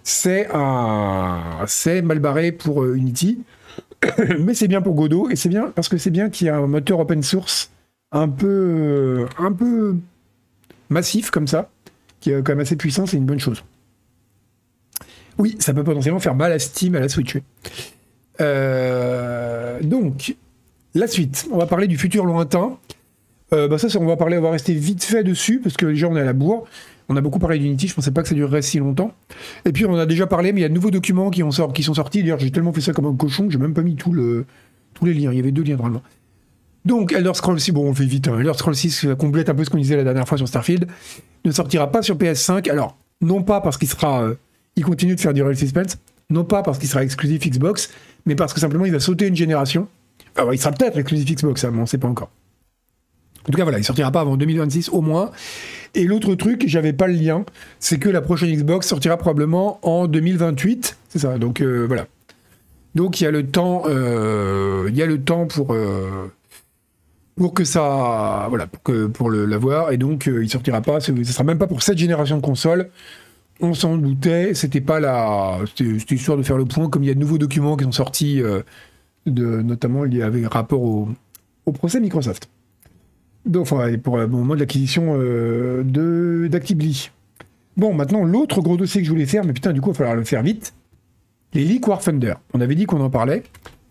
[0.04, 3.42] c'est un, c'est mal barré pour euh, Unity,
[4.38, 6.56] mais c'est bien pour Godot et c'est bien parce que c'est bien qu'il y a
[6.56, 7.72] un moteur open source
[8.12, 9.96] un peu, euh, un peu
[10.90, 11.70] massif comme ça,
[12.20, 13.64] qui est quand même assez puissant, c'est une bonne chose.
[15.38, 17.36] Oui, ça peut potentiellement faire mal à Steam, à la Switch.
[18.40, 20.36] Euh, donc,
[20.94, 22.76] la suite, on va parler du futur lointain.
[23.52, 26.08] Euh, bah ça, on va parler, on va rester vite fait dessus parce que déjà
[26.08, 26.66] on est à la bourre.
[27.08, 29.12] On a beaucoup parlé d'Unity, je pensais pas que ça durerait si longtemps.
[29.66, 31.42] Et puis on en a déjà parlé, mais il y a de nouveaux documents qui,
[31.82, 32.22] sont sortis.
[32.22, 34.46] D'ailleurs, j'ai tellement fait ça comme un cochon que j'ai même pas mis tout le,
[34.94, 35.30] tous les liens.
[35.30, 36.02] Il y avait deux liens normalement.
[36.86, 38.28] Donc, Elder Scrolls 6, bon, on fait vite.
[38.28, 38.38] Hein.
[38.38, 40.86] Elder Scrolls 6 euh, complète un peu ce qu'on disait la dernière fois sur Starfield.
[41.44, 42.70] Ne sortira pas sur PS5.
[42.70, 44.34] Alors, non pas parce qu'il sera, euh,
[44.76, 45.98] il continue de faire du real suspense,
[46.30, 47.90] non pas parce qu'il sera exclusif Xbox,
[48.26, 49.88] mais parce que simplement il va sauter une génération.
[50.36, 52.30] Alors, il sera peut-être exclusif Xbox, hein, mais on ne sait pas encore.
[53.46, 55.30] En tout cas, voilà, il sortira pas avant 2026 au moins.
[55.94, 57.44] Et l'autre truc, j'avais pas le lien,
[57.78, 60.96] c'est que la prochaine Xbox sortira probablement en 2028.
[61.08, 61.38] C'est ça.
[61.38, 62.06] Donc euh, voilà.
[62.94, 66.32] Donc il y a le temps, euh, il y a le temps pour euh,
[67.36, 69.92] pour que ça, voilà, pour pour l'avoir.
[69.92, 71.00] Et donc il sortira pas.
[71.00, 72.88] Ce ce sera même pas pour cette génération de consoles.
[73.60, 74.54] On s'en doutait.
[74.54, 76.88] C'était pas la, c'était histoire de faire le point.
[76.88, 78.42] Comme il y a de nouveaux documents qui sont sortis,
[79.26, 82.48] de notamment y avait rapport au procès Microsoft.
[83.46, 83.68] Donc,
[84.02, 87.10] pour le moment de l'acquisition euh, de d'Actibly.
[87.76, 89.98] Bon, maintenant, l'autre gros dossier que je voulais faire, mais putain, du coup, il va
[89.98, 90.74] falloir le faire vite.
[91.52, 92.34] Les leaks War Thunder.
[92.54, 93.42] On avait dit qu'on en parlait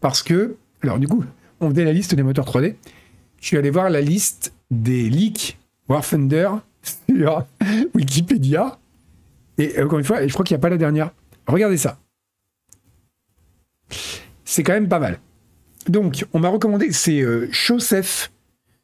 [0.02, 1.24] parce que, alors, du coup,
[1.60, 2.76] on faisait la liste des moteurs 3D.
[3.40, 5.58] Je suis allé voir la liste des leaks
[5.88, 6.50] War Thunder
[7.10, 7.46] sur
[7.94, 8.80] Wikipédia.
[9.60, 11.12] Et encore une fois, je crois qu'il n'y a pas la dernière.
[11.48, 12.00] Regardez ça.
[14.54, 15.18] C'est quand même pas mal.
[15.90, 18.32] Donc, on m'a recommandé, c'est euh, Chosef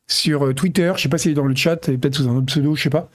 [0.08, 2.48] sur euh, Twitter, je sais pas s'il est dans le chat, peut-être sous un autre
[2.48, 3.12] pseudo, je sais pas,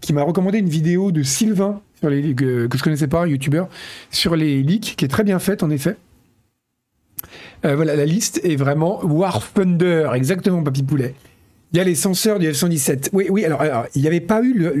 [0.00, 3.68] qui m'a recommandé une vidéo de Sylvain, sur les, que, que je connaissais pas, youtubeur,
[4.10, 5.96] sur les leaks, qui est très bien faite en effet.
[7.66, 11.14] Euh, voilà, la liste est vraiment War Thunder, exactement, Papy Poulet.
[11.74, 13.10] Il y a les senseurs du F-117.
[13.12, 13.62] Oui, oui, alors,
[13.94, 14.72] il n'y avait pas eu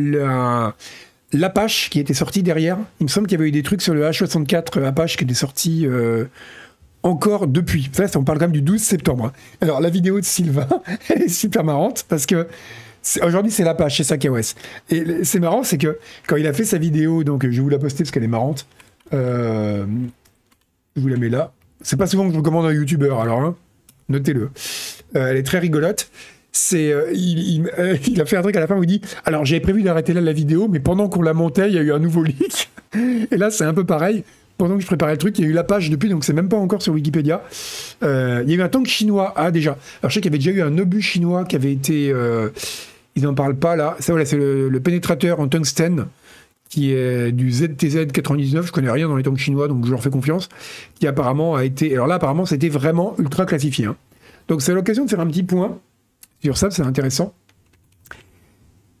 [1.34, 2.78] l'Apache qui était sorti derrière.
[3.00, 5.34] Il me semble qu'il y avait eu des trucs sur le H64 Apache qui était
[5.34, 6.24] sorti euh,
[7.02, 7.90] encore depuis.
[7.92, 9.26] Ça, on parle quand même du 12 septembre.
[9.26, 9.32] hein.
[9.60, 10.68] Alors, la vidéo de Sylvain,
[11.08, 12.46] elle est super marrante parce que
[13.22, 14.54] aujourd'hui, c'est l'Apache chez SacaOS.
[14.90, 17.68] Et c'est marrant, c'est que quand il a fait sa vidéo, donc je vais vous
[17.68, 18.66] la poster parce qu'elle est marrante.
[19.12, 19.86] Euh,
[20.96, 21.52] je vous la mets là.
[21.80, 23.56] C'est pas souvent que je recommande un YouTuber, alors hein,
[24.08, 24.50] notez-le.
[25.16, 26.10] Euh, elle est très rigolote.
[26.52, 27.70] c'est euh, il,
[28.20, 30.20] a fait un truc à la fin où il dit alors j'avais prévu d'arrêter là
[30.20, 32.70] la vidéo mais pendant qu'on la montait il y a eu un nouveau leak
[33.30, 34.24] et là c'est un peu pareil
[34.58, 36.32] pendant que je préparais le truc il y a eu la page depuis donc c'est
[36.32, 37.42] même pas encore sur Wikipédia
[38.02, 40.38] il y a eu un tank chinois ah déjà alors je sais qu'il y avait
[40.38, 42.12] déjà eu un obus chinois qui avait été
[43.16, 46.06] ils n'en parlent pas là ça voilà c'est le, le, pénétrateur en tungstène
[46.68, 50.02] qui est du ZTZ 99, je connais rien dans les tanks chinois, donc je leur
[50.02, 50.50] fais confiance,
[51.00, 51.94] qui apparemment a été...
[51.94, 53.86] Alors là, apparemment, c'était vraiment ultra classifié.
[53.86, 53.96] Hein.
[54.48, 55.78] Donc c'est l'occasion de faire un petit point
[56.42, 57.34] sur ça, c'est intéressant.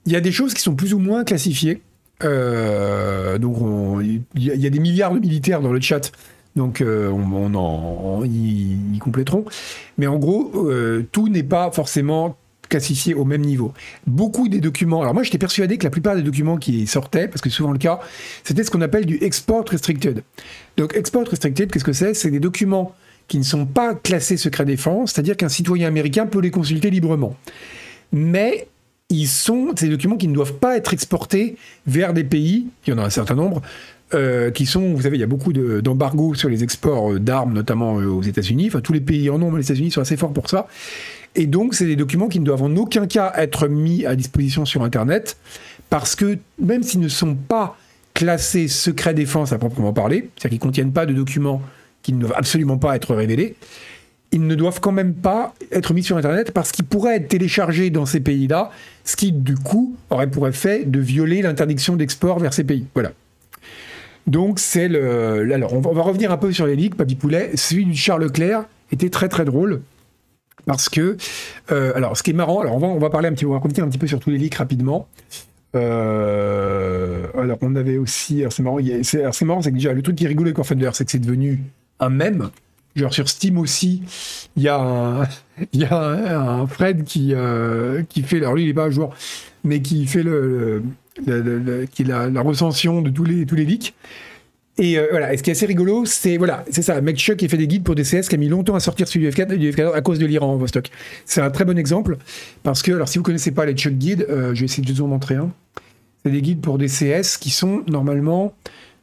[0.06, 1.82] Il y a des choses qui sont plus ou moins classifiées.
[2.24, 3.56] Euh, donc
[4.02, 6.10] il y, a des milliards de militaires dans le chat,
[6.56, 9.44] donc euh, on, en, ils, compléteront.
[9.98, 12.36] Mais en gros, euh, tout n'est pas forcément
[12.68, 13.72] classifiés au même niveau.
[14.06, 17.40] Beaucoup des documents, alors moi j'étais persuadé que la plupart des documents qui sortaient, parce
[17.40, 18.00] que souvent le cas,
[18.44, 20.22] c'était ce qu'on appelle du export restricted.
[20.76, 22.14] Donc export restricted, qu'est-ce que c'est?
[22.14, 22.94] C'est des documents
[23.28, 27.36] qui ne sont pas classés secret défense, c'est-à-dire qu'un citoyen américain peut les consulter librement.
[28.10, 28.66] Mais
[29.10, 31.56] ils sont ces documents qui ne doivent pas être exportés
[31.86, 33.62] vers des pays, il y en a un certain nombre,
[34.14, 37.52] euh, qui sont, vous savez, il y a beaucoup d'embargos sur les exports euh, d'armes,
[37.52, 38.68] notamment euh, aux États-Unis.
[38.68, 40.66] Enfin, tous les pays en ont, mais les États-Unis sont assez forts pour ça.
[41.34, 44.64] Et donc, c'est des documents qui ne doivent en aucun cas être mis à disposition
[44.64, 45.36] sur Internet,
[45.90, 47.76] parce que même s'ils ne sont pas
[48.14, 51.62] classés secret défense à proprement parler, c'est-à-dire qu'ils ne contiennent pas de documents
[52.02, 53.56] qui ne doivent absolument pas être révélés,
[54.32, 57.90] ils ne doivent quand même pas être mis sur Internet parce qu'ils pourraient être téléchargés
[57.90, 58.70] dans ces pays-là,
[59.08, 62.84] ce qui, du coup, aurait pour effet de violer l'interdiction d'export vers ces pays.
[62.92, 63.12] Voilà.
[64.26, 65.50] Donc, c'est le.
[65.50, 67.52] Alors, on va revenir un peu sur les leaks, Papy Poulet.
[67.54, 69.80] Celui de Charles Leclerc était très très drôle.
[70.66, 71.16] Parce que,
[71.72, 73.82] euh, alors, ce qui est marrant, alors on va, parler un petit, on va revenir
[73.82, 75.08] un petit peu sur tous les leaks rapidement.
[75.74, 80.26] Euh, alors, on avait aussi, c'est marrant, c'est marrant, c'est que déjà le truc qui
[80.26, 81.62] rigolo avec Warfender, c'est que c'est devenu
[81.98, 82.50] un mème.
[83.10, 84.02] Sur Steam aussi,
[84.56, 85.28] il y a
[85.70, 89.10] un, Fred qui, euh, qui fait, alors lui il est pas un joueur,
[89.64, 90.82] mais qui fait le,
[91.92, 93.94] qui la, recension de tous les, tous les leaks.
[94.80, 97.36] Et euh, voilà, et ce qui est assez rigolo, c'est voilà, c'est ça, Mec Chuck
[97.36, 99.92] qui fait des guides pour DCS qui a mis longtemps à sortir sur UF4, UF4
[99.92, 100.90] à cause de l'Iran Vostok.
[101.24, 102.16] C'est un très bon exemple
[102.62, 104.92] parce que, alors si vous connaissez pas les Chuck guides, euh, je vais essayer de
[104.92, 105.50] vous en montrer un.
[106.24, 108.54] C'est des guides pour DCS qui sont normalement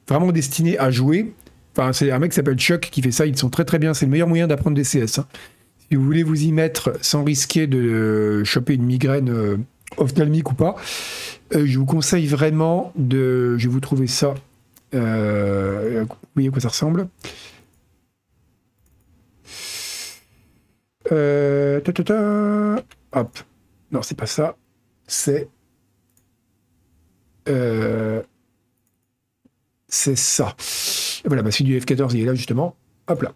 [0.07, 1.33] vraiment destinés à jouer.
[1.77, 3.93] Enfin, c'est un mec qui s'appelle Chuck qui fait ça, ils sont très très bien,
[3.93, 5.19] c'est le meilleur moyen d'apprendre DCS.
[5.19, 5.27] Hein.
[5.89, 9.57] Si vous voulez vous y mettre sans risquer de choper une migraine euh,
[9.97, 10.75] ophtalmique ou pas,
[11.51, 13.57] je vous conseille vraiment de.
[13.57, 14.33] Je vais vous trouver ça
[14.95, 17.07] euh, vous voyez à quoi ça ressemble
[21.11, 21.81] euh,
[23.11, 23.39] Hop.
[23.91, 24.55] Non, c'est pas ça.
[25.07, 25.49] C'est.
[27.47, 28.23] Euh,
[29.87, 30.55] c'est ça.
[31.27, 32.75] Voilà, bah, celui du F14, il est là justement.
[33.07, 33.33] Hop là.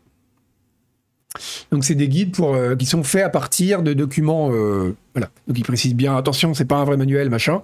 [1.72, 4.50] Donc c'est des guides pour, qui sont faits à partir de documents.
[4.50, 5.30] voilà.
[5.48, 7.62] Donc ils précisent bien, attention, c'est pas un vrai manuel, machin.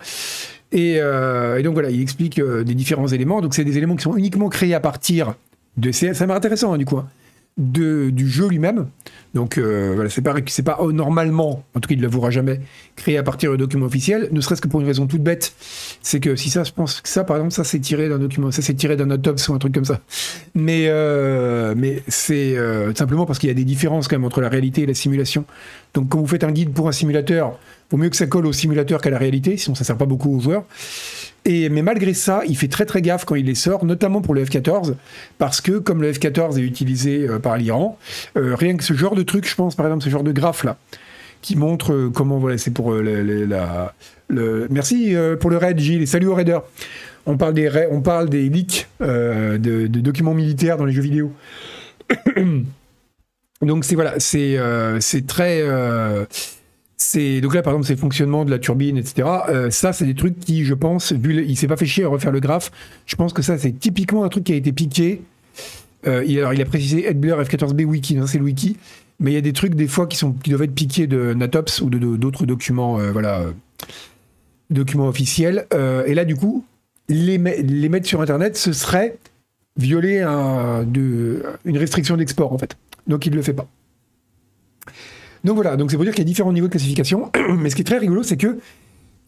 [0.73, 3.41] Euh, et, donc voilà, il explique euh, des différents éléments.
[3.41, 5.35] Donc c'est des éléments qui sont uniquement créés à partir
[5.77, 6.13] de ces.
[6.13, 6.97] Ça m'a intéressant hein, du coup.
[6.97, 7.07] Hein,
[7.57, 8.87] du jeu lui-même.
[9.33, 10.33] Donc euh, voilà, c'est pas,
[10.65, 12.61] pas normalement, en tout cas il ne l'avouera jamais,
[12.95, 15.53] créé à partir de documents officiels, ne serait-ce que pour une raison toute bête,
[16.01, 18.51] c'est que si ça, je pense que ça, par exemple, ça c'est tiré d'un document,
[18.51, 20.01] ça c'est tiré d'un autopsie ou un truc comme ça.
[20.53, 20.89] Mais,
[21.75, 22.55] mais c'est
[22.95, 25.45] simplement parce qu'il y a des différences quand même entre la réalité et la simulation.
[25.93, 27.57] Donc quand vous faites un guide pour un simulateur,
[27.91, 30.35] Vaut mieux que ça colle au simulateur qu'à la réalité, sinon ça sert pas beaucoup
[30.35, 30.65] aux joueurs.
[31.47, 34.43] Mais malgré ça, il fait très très gaffe quand il les sort, notamment pour le
[34.43, 34.95] F-14,
[35.37, 37.99] parce que comme le F-14 est utilisé euh, par l'Iran,
[38.35, 40.63] euh, rien que ce genre de truc, je pense par exemple ce genre de graphe
[40.63, 40.77] là,
[41.41, 43.93] qui montre euh, comment, voilà, c'est pour la...
[44.27, 46.63] Le, merci pour le raid Gilles et salut aux raiders.
[47.27, 51.31] On parle des, on parle des leaks de, de, documents militaires dans les jeux vidéo.
[53.61, 54.57] Donc c'est voilà, c'est
[55.27, 55.61] très
[56.97, 60.05] c'est donc là par exemple c'est le fonctionnement de la turbine etc euh, ça c'est
[60.05, 62.71] des trucs qui je pense vu il s'est pas fait chier à refaire le graphe.
[63.05, 65.21] Je pense que ça c'est typiquement un truc qui a été piqué.
[66.07, 68.17] Euh, il, alors il a précisé Edbler F14B wiki.
[68.27, 68.77] C'est le wiki.
[69.19, 71.33] Mais il y a des trucs des fois qui sont qui doivent être piqués de
[71.33, 73.43] Natops ou de d'autres documents euh, voilà
[74.69, 75.67] documents officiels.
[75.73, 76.65] Et là du coup
[77.09, 79.17] les, mettre sur internet ce serait
[79.77, 82.77] violer une restriction d'export en fait.
[83.07, 83.67] Donc il ne le fait pas
[85.45, 87.31] donc voilà, donc c'est pour dire qu'il y a différents niveaux de classification.
[87.57, 88.57] Mais ce qui est très rigolo, c'est que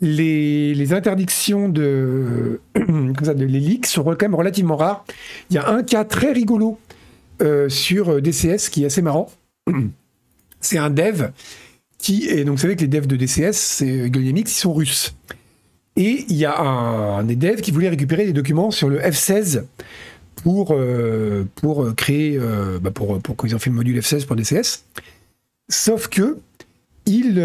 [0.01, 5.05] les, interdictions de, leaks sont quand même relativement rares.
[5.49, 6.80] Il y a un cas très rigolo
[7.41, 9.32] euh, sur DCS qui est assez marrant.
[10.59, 11.30] C'est un dev
[11.99, 15.15] qui donc vous savez que les devs de DCS, c'est Guillemix, ils sont russes.
[15.95, 19.63] Et il y a un, des devs qui voulait récupérer des documents sur le F16
[20.43, 24.36] pour, euh, pour créer, euh, bah pour, pour qu'ils ont fait le module F16 pour
[24.36, 24.84] DCS.
[25.70, 26.38] Sauf que
[27.05, 27.41] il,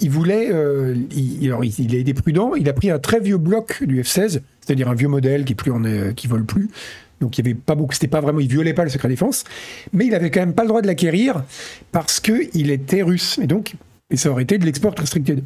[0.00, 0.50] il voulait,
[1.14, 4.40] il, alors il, a été prudent, il a pris un très vieux bloc du F-16,
[4.60, 5.72] c'est-à-dire un vieux modèle qui plus
[6.16, 6.68] qui vole plus,
[7.22, 9.44] donc il y pas beaucoup, c'était pas vraiment, il violait pas le secret défense,
[9.92, 11.44] mais il avait quand même pas le droit de l'acquérir
[11.92, 13.74] parce que il était russe, et donc
[14.10, 15.42] et ça aurait été de l'export restricted.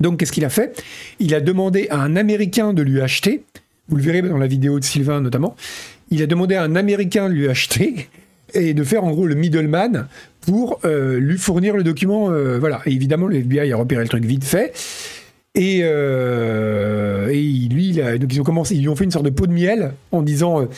[0.00, 0.82] Donc qu'est-ce qu'il a fait?
[1.20, 3.44] Il a demandé à un Américain de lui acheter.
[3.88, 5.56] Vous le verrez dans la vidéo de Sylvain notamment.
[6.10, 8.08] Il a demandé à un Américain de lui acheter
[8.54, 10.08] et de faire en gros le middleman
[10.40, 12.30] pour euh, lui fournir le document.
[12.30, 12.80] Euh, voilà.
[12.86, 14.72] Évidemment, le FBI a repéré le truc vite fait.
[15.54, 19.46] Et, euh, lui, donc ils ont commencé, ils lui ont fait une sorte de pot
[19.46, 20.68] de miel en disant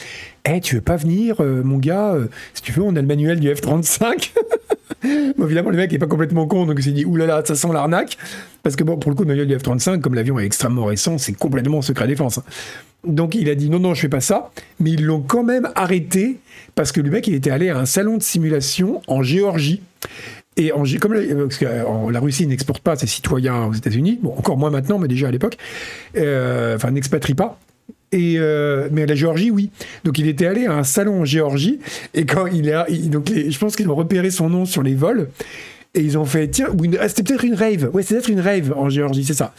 [0.48, 2.16] Eh, tu veux pas venir, mon gars
[2.54, 4.32] Si tu veux, on a le manuel du F-35.
[5.38, 7.68] bon, évidemment, le mec n'est pas complètement con, donc il s'est dit oulala, ça sent
[7.72, 8.16] l'arnaque.
[8.62, 11.18] Parce que bon, pour le coup, le manuel du F-35, comme l'avion est extrêmement récent,
[11.18, 12.38] c'est complètement secret défense.
[12.38, 12.44] Hein.
[13.04, 14.50] Donc il a dit non, non, je fais pas ça.
[14.78, 16.38] Mais ils l'ont quand même arrêté
[16.74, 19.82] parce que le mec, il était allé à un salon de simulation en Géorgie.
[20.56, 21.22] Et en, comme la,
[22.10, 25.56] la Russie n'exporte pas ses citoyens aux États-Unis, encore moins maintenant, mais déjà à l'époque,
[26.16, 27.58] euh, enfin, n'expatrie pas.
[28.12, 29.70] Et euh, mais la Géorgie, oui.
[30.04, 31.78] Donc il était allé à un salon en Géorgie
[32.12, 35.28] et quand il est, donc je pense qu'ils ont repéré son nom sur les vols
[35.94, 36.68] et ils ont fait tiens,
[37.00, 37.90] ah, c'était peut-être une rave.
[37.92, 39.54] Ouais, c'est peut-être une rave en Géorgie, c'est ça.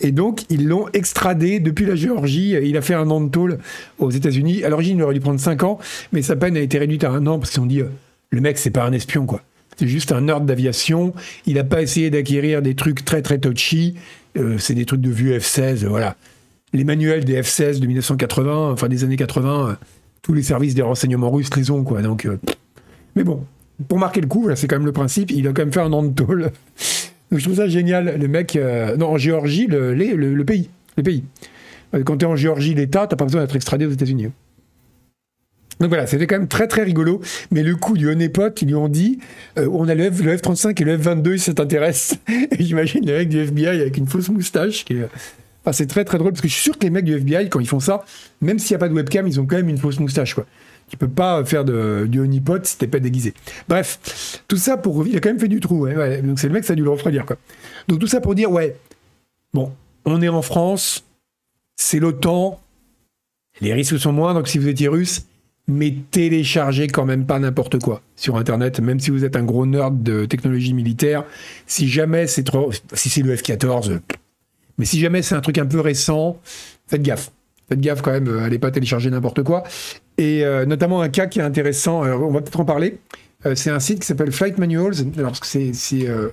[0.00, 2.56] Et donc ils l'ont extradé depuis la Géorgie.
[2.62, 3.58] Il a fait un an de tôle
[4.00, 4.64] aux États-Unis.
[4.64, 5.78] À l'origine, il aurait dû prendre 5 ans,
[6.12, 7.90] mais sa peine a été réduite à un an parce qu'ils ont dit euh,
[8.30, 9.42] le mec, c'est pas un espion quoi.
[9.76, 11.14] C'est juste un nerd d'aviation.
[11.46, 13.94] Il n'a pas essayé d'acquérir des trucs très très touchy.
[14.36, 16.16] Euh, c'est des trucs de vieux F-16, voilà
[16.72, 19.74] les manuels des F-16 de 1980, enfin des années 80, euh,
[20.22, 22.00] tous les services des renseignements russes les ont, quoi.
[22.00, 22.36] Euh,
[23.14, 23.44] mais bon,
[23.88, 25.92] pour marquer le coup, c'est quand même le principe, il a quand même fait un
[25.92, 26.50] an de tôle.
[27.30, 28.18] Donc je trouve ça génial.
[28.18, 31.24] Le mec, euh, non, en Géorgie, le, le, pays, les pays.
[32.04, 34.28] Quand tu es en Géorgie, l'État, t'as pas besoin d'être extradé aux États-Unis.
[35.80, 37.20] Donc voilà, c'était quand même très très rigolo.
[37.50, 39.18] Mais le coup du honeypot, ils lui ont dit
[39.56, 42.16] on a le, F, 35 et le F22, ça t'intéresse.
[42.28, 44.96] Et j'imagine le mec du FBI avec une fausse moustache qui
[45.70, 47.60] c'est très très drôle parce que je suis sûr que les mecs du FBI, quand
[47.60, 48.04] ils font ça,
[48.40, 50.46] même s'il n'y a pas de webcam, ils ont quand même une fausse moustache, quoi.
[50.88, 53.32] Tu peux pas faire du honeypot si t'es pas déguisé.
[53.68, 55.06] Bref, tout ça pour.
[55.06, 56.90] Il a quand même fait du trou, donc c'est le mec, ça a dû le
[56.90, 57.24] refroidir.
[57.88, 58.76] Donc tout ça pour dire, ouais,
[59.54, 59.72] bon,
[60.04, 61.04] on est en France,
[61.76, 62.60] c'est l'OTAN,
[63.60, 65.26] les risques sont moindres que si vous étiez russe,
[65.68, 69.64] mais téléchargez quand même pas n'importe quoi sur Internet, même si vous êtes un gros
[69.64, 71.24] nerd de technologie militaire.
[71.66, 72.72] Si jamais c'est trop.
[72.92, 74.00] Si c'est le F-14,
[74.78, 76.38] mais si jamais c'est un truc un peu récent,
[76.86, 77.30] faites gaffe.
[77.68, 79.64] Faites gaffe quand même, euh, allez pas télécharger n'importe quoi.
[80.18, 82.98] Et euh, notamment un cas qui est intéressant, euh, on va peut-être en parler.
[83.54, 84.94] c'est un site qui s'appelle Flight Manuals.
[85.18, 85.72] Alors, c'est,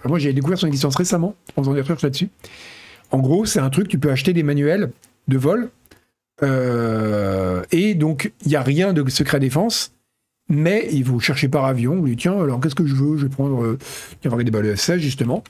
[0.06, 2.30] moi, j'ai découvert son existence récemment en faisant des recherches là-dessus.
[3.12, 4.92] En gros, c'est un truc, tu peux acheter des manuels
[5.28, 5.70] de vol.
[7.72, 9.92] et donc, il n'y a rien de secret défense.
[10.52, 13.18] Mais il vous cherchez par avion, vous dites tiens, alors qu'est-ce que je veux?
[13.18, 13.78] Je vais prendre.
[14.24, 15.44] il y a des balles F-16 justement.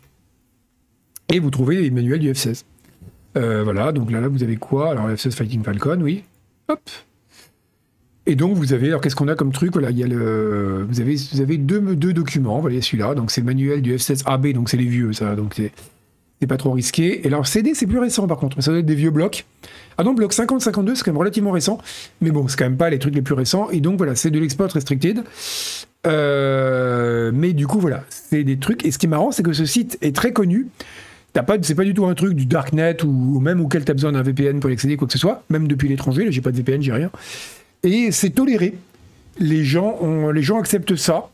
[1.32, 2.64] Et vous trouvez les manuels du F-16.
[3.38, 4.92] Euh, voilà, donc là, là, vous avez quoi?
[4.92, 6.24] Alors, F-16 Fighting Falcon, oui.
[6.68, 6.80] Hop.
[8.26, 9.74] Et donc, vous avez, alors qu'est-ce qu'on a comme truc?
[9.74, 12.60] Voilà, il y a le, vous avez, vous avez deux, deux documents.
[12.60, 13.16] Voilà, celui-là.
[13.16, 15.36] Donc, c'est manuel du F-16AB, donc c'est les vieux, ça.
[15.36, 17.26] Donc, c'est pas trop risqué.
[17.26, 18.62] Et alors, CD, c'est plus récent, par contre.
[18.62, 19.46] Ça doit être des vieux blocs.
[19.98, 21.80] Ah non, bloc 50-52, c'est quand même relativement récent.
[22.22, 23.70] Mais bon, c'est quand même pas les trucs les plus récents.
[23.72, 25.24] Et donc, voilà, c'est de l'export restricted.
[26.08, 28.86] Euh, mais du coup, voilà, c'est des trucs.
[28.86, 30.68] Et ce qui est marrant, c'est que ce site est très connu
[31.34, 34.12] pas, c'est pas du tout un truc du darknet ou, même auquel tu as besoin
[34.12, 36.52] d'un VPN pour y accéder, quoi que ce soit, même depuis l'étranger, là j'ai pas
[36.52, 37.12] de VPN, j'ai rien.
[37.84, 38.76] Et c'est toléré.
[39.40, 41.30] Les gens, ont, les gens acceptent ça.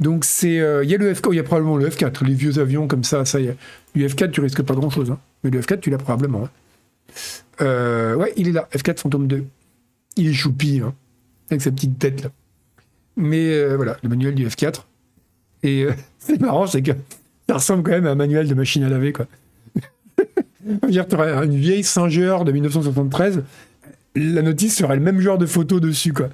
[0.00, 2.34] Donc c'est, euh, il y a le F4, il y a probablement le F4, les
[2.34, 3.56] vieux avions comme ça, ça y est.
[3.94, 5.18] Du F4, tu risques pas grand chose, hein.
[5.42, 6.44] mais le F4, tu l'as probablement.
[6.44, 6.50] Hein.
[7.62, 9.44] Euh, ouais, il est là, F4 Phantom 2.
[10.16, 10.94] Il est choupi, hein,
[11.50, 12.30] avec sa petite tête là.
[13.16, 14.82] Mais euh, voilà, le manuel du F4.
[15.64, 15.86] Et
[16.20, 16.92] c'est marrant, c'est que
[17.48, 19.26] ça ressemble quand même à un manuel de machine à laver, quoi.
[20.88, 21.06] dire,
[21.42, 23.42] une vieille Singer de 1973,
[24.14, 26.28] la notice serait le même genre de photo dessus, quoi.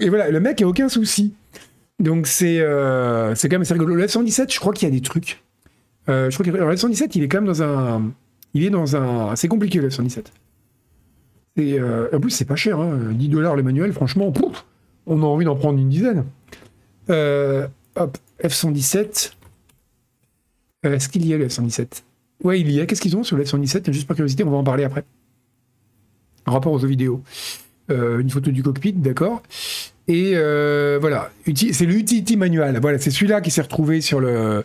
[0.00, 1.34] et voilà, le mec a aucun souci.
[2.02, 3.94] Donc c'est euh, c'est quand même assez rigolo.
[3.94, 5.42] Le F-117, je crois qu'il y a des trucs.
[6.08, 8.10] Euh, je crois que le F-117, il est quand même dans un...
[8.54, 9.36] Il est dans un...
[9.36, 10.24] C'est compliqué, le F-117.
[11.56, 12.78] Et euh, en plus, c'est pas cher.
[12.78, 13.30] 10 hein.
[13.30, 14.32] dollars le manuel, franchement,
[15.06, 16.24] on a envie d'en prendre une dizaine.
[17.08, 19.34] hop, F-117.
[20.82, 22.02] Est-ce qu'il y a le F-117
[22.44, 22.86] Ouais, il y a.
[22.86, 25.04] Qu'est-ce qu'ils ont sur le F-117 Juste par curiosité, on va en parler après.
[26.46, 27.22] En rapport aux jeux vidéo.
[27.90, 29.42] Euh, une photo du cockpit, d'accord.
[30.08, 32.78] Et euh, voilà, c'est le Utility Manual.
[32.80, 34.64] Voilà, c'est celui-là qui s'est retrouvé sur le,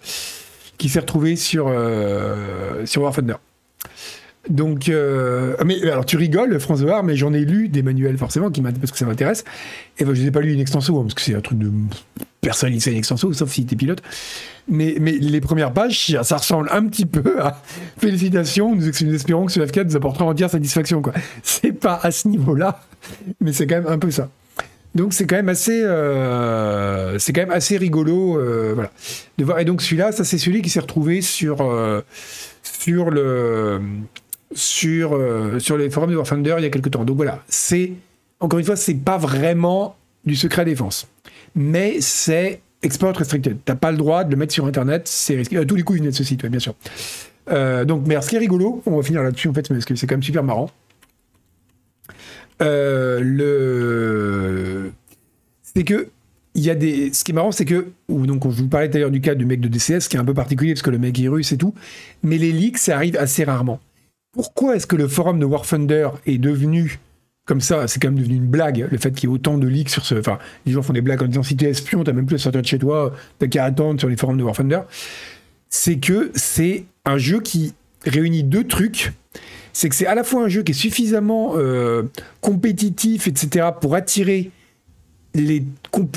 [0.78, 2.86] qui s'est retrouvé sur euh.
[4.49, 8.61] Donc, euh, mais alors tu rigoles, François, mais j'en ai lu des manuels forcément qui
[8.61, 9.43] parce que ça m'intéresse.
[9.97, 11.71] Et ben, je n'ai pas lu une extenso hein, parce que c'est un truc de
[12.41, 14.01] personne qui sait une extenso, sauf si tu es pilote.
[14.69, 17.61] Mais, les premières pages, ça ressemble un petit peu à
[17.97, 18.75] félicitations.
[18.75, 21.01] Nous, espérons que ce F4 nous apportera entière satisfaction.
[21.01, 21.13] Quoi.
[21.43, 22.81] C'est pas à ce niveau-là,
[23.39, 24.29] mais c'est quand même un peu ça.
[24.95, 28.91] Donc c'est quand même assez, euh, c'est quand même assez rigolo, euh, voilà.
[29.37, 29.59] De voir.
[29.59, 32.01] Et donc celui-là, ça c'est celui qui s'est retrouvé sur euh,
[32.63, 33.79] sur le
[34.53, 35.19] sur
[35.59, 37.05] sur les forums de War Thunder il y a quelques temps.
[37.05, 37.93] Donc voilà, c'est
[38.39, 39.95] encore une fois, c'est pas vraiment
[40.25, 41.07] du secret défense,
[41.55, 43.57] mais c'est export restricted.
[43.65, 45.65] T'as pas le droit de le mettre sur Internet, c'est risqué.
[45.65, 46.75] tous les coups, ils de ce site, bien sûr.
[47.85, 50.07] donc, mais ce qui est rigolo, on va finir là-dessus en fait, parce que c'est
[50.07, 50.69] quand même super marrant.
[52.61, 54.91] Euh, le...
[55.61, 56.09] C'est que
[56.55, 57.13] il y a des.
[57.13, 57.89] Ce qui est marrant, c'est que.
[58.09, 60.33] Donc, je vous parlais d'ailleurs du cas du mec de DCS, qui est un peu
[60.33, 61.75] particulier parce que le mec est russe et tout.
[62.23, 63.79] Mais les leaks, ça arrive assez rarement.
[64.38, 66.99] Pourquoi est-ce que le forum de War Thunder est devenu
[67.45, 69.67] comme ça C'est quand même devenu une blague, le fait qu'il y ait autant de
[69.67, 70.13] leaks sur ce.
[70.13, 72.38] Enfin, les gens font des blagues en disant si t'es espion, t'as même plus à
[72.38, 74.81] sortir de chez toi, t'as qu'à attendre sur les forums de War Thunder.
[75.69, 77.73] C'est que c'est un jeu qui
[78.05, 79.11] réunit deux trucs
[79.73, 82.01] c'est que c'est à la fois un jeu qui est suffisamment euh,
[82.41, 84.49] compétitif, etc., pour attirer
[85.35, 85.63] les,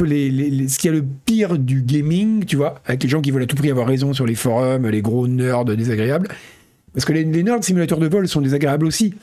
[0.06, 3.30] les, ce qu'il y a le pire du gaming, tu vois, avec les gens qui
[3.30, 6.28] veulent à tout prix avoir raison sur les forums, les gros nerds désagréables.
[6.94, 9.14] Parce que les, nerds simulateurs de vol sont désagréables aussi,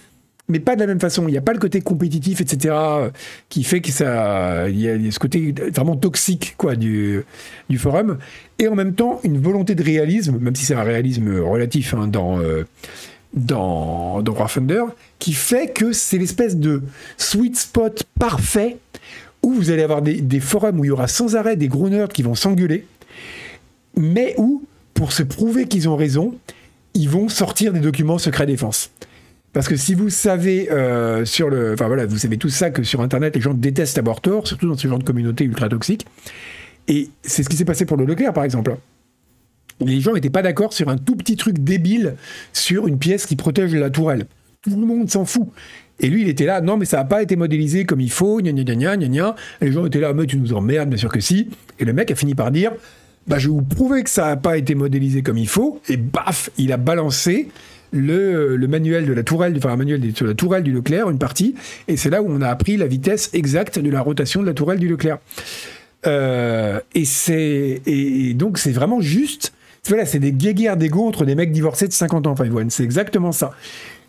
[0.47, 1.27] mais pas de la même façon.
[1.27, 2.75] Il n'y a pas le côté compétitif, etc.,
[3.49, 4.69] qui fait que ça.
[4.69, 7.25] Il y, a ce côté vraiment toxique, quoi, du,
[7.77, 8.17] forum.
[8.59, 12.07] Et en même temps, une volonté de réalisme, même si c'est un réalisme relatif hein,
[12.07, 12.39] dans.
[12.39, 12.63] Euh,
[13.33, 14.85] dans, dans War Thunder,
[15.19, 16.81] qui fait que c'est l'espèce de
[17.17, 18.77] sweet spot parfait
[19.43, 22.09] où vous allez avoir des, forums où il y aura sans arrêt des gros nerds
[22.09, 22.85] qui vont s'engueuler,
[23.95, 24.63] mais où,
[24.93, 26.35] pour se prouver qu'ils ont raison,
[26.97, 28.91] ils vont sortir des documents secret défense.
[29.53, 32.83] Parce que si vous savez euh, sur le, enfin voilà, vous savez tout ça que
[32.83, 36.05] sur Internet les gens détestent avoir tort, surtout dans ce genre de communauté ultra toxique.
[36.87, 38.77] Et c'est ce qui s'est passé pour le Leclerc par exemple
[39.79, 42.15] les gens n'étaient pas d'accord sur un tout petit truc débile
[42.53, 44.25] sur une pièce qui protège la tourelle.
[44.61, 45.47] Tout le monde s'en fout.
[45.99, 48.39] Et lui, il était là, non, mais ça n'a pas été modélisé comme il faut,
[48.39, 51.11] gna gna gna gna gna les gens étaient là, mais tu nous emmerdes, bien sûr
[51.11, 51.49] que si.
[51.79, 52.71] Et le mec a fini par dire,
[53.27, 55.81] bah, je vais vous prouver que ça n'a pas été modélisé comme il faut.
[55.89, 57.49] Et baf, il a balancé
[57.91, 61.55] le, manuel de la tourelle, enfin, un manuel de la tourelle du Leclerc, une partie.
[61.87, 64.53] Et c'est là où on a appris la vitesse exacte de la rotation de la
[64.53, 65.19] tourelle du Leclerc.
[66.05, 69.51] Euh, et c'est et donc c'est vraiment juste
[69.89, 73.31] voilà, c'est des guéguerres d'ego entre des mecs divorcés de 50 ans, enfin, c'est exactement
[73.31, 73.51] ça.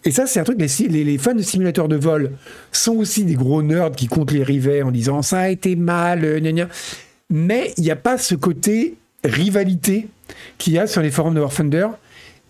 [0.04, 2.32] Et ça, c'est un truc, les, les, fans de simulateurs de vol
[2.72, 6.40] sont aussi des gros nerds qui comptent les rivets en disant ça a été mal,
[6.40, 6.68] gna gna.
[7.30, 10.08] mais il n'y a pas ce côté rivalité
[10.58, 11.88] qu'il y a sur les forums de War Thunder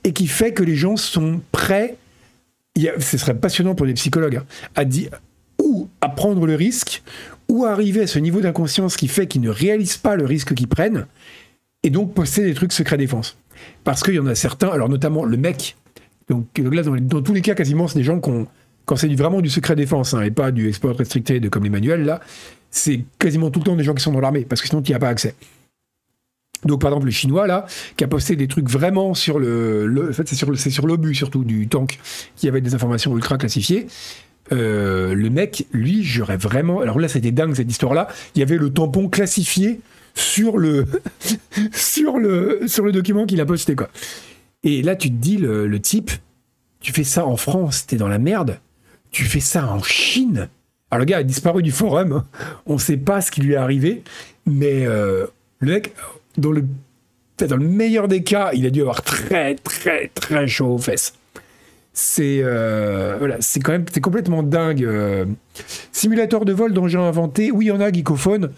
[0.04, 1.96] et qui fait que les gens sont prêts,
[2.76, 5.10] ce serait passionnant pour les psychologues, hein, à dire
[5.62, 7.02] ou à prendre le risque,
[7.48, 10.54] ou à arriver à ce niveau d'inconscience qui fait qu'ils ne réalisent pas le risque
[10.54, 11.06] qu'ils prennent,
[11.82, 13.36] et donc poster des trucs secret défense.
[13.84, 15.76] Parce qu'il y en a certains, alors notamment le mec,
[16.28, 18.46] donc là, dans, tous les cas, quasiment, c'est des gens qui ont,
[18.84, 22.04] quand c'est vraiment du secret défense hein, et pas du export restricté comme les manuels,
[22.04, 22.20] là,
[22.70, 24.92] c'est quasiment tout le temps des gens qui sont dans l'armée, parce que sinon, tu
[24.92, 25.34] n'y as pas accès.
[26.64, 30.08] Donc, par exemple, le chinois, là, qui a posté des trucs vraiment sur le.
[30.10, 31.98] en fait, c'est sur, sur l'obus, surtout, du tank,
[32.36, 33.86] qui avait des informations ultra classifiées.
[34.52, 36.80] Euh, le mec, lui, j'aurais vraiment.
[36.80, 38.08] Alors là, c'était dingue cette histoire-là.
[38.34, 39.80] Il y avait le tampon classifié
[40.14, 40.86] sur le,
[41.72, 43.88] sur le, sur le document qu'il a posté, quoi.
[44.64, 46.10] Et là, tu te dis, le, type,
[46.80, 48.58] tu fais ça en France, t'es dans la merde.
[49.10, 50.48] Tu fais ça en Chine.
[50.90, 52.24] Alors, le gars a disparu du forum.
[52.66, 54.02] On ne sait pas ce qui lui est arrivé.
[54.46, 55.26] Mais euh,
[55.60, 55.94] le mec,
[56.38, 56.64] dans le,
[57.58, 61.14] meilleur des cas, il a dû avoir très, très, très chaud aux fesses
[61.98, 64.84] c'est euh, voilà, quand même c'est complètement dingue.
[64.84, 65.24] Euh.
[65.90, 68.50] Simulateur de vol dont j'ai inventé, oui, il y en a Geekophone.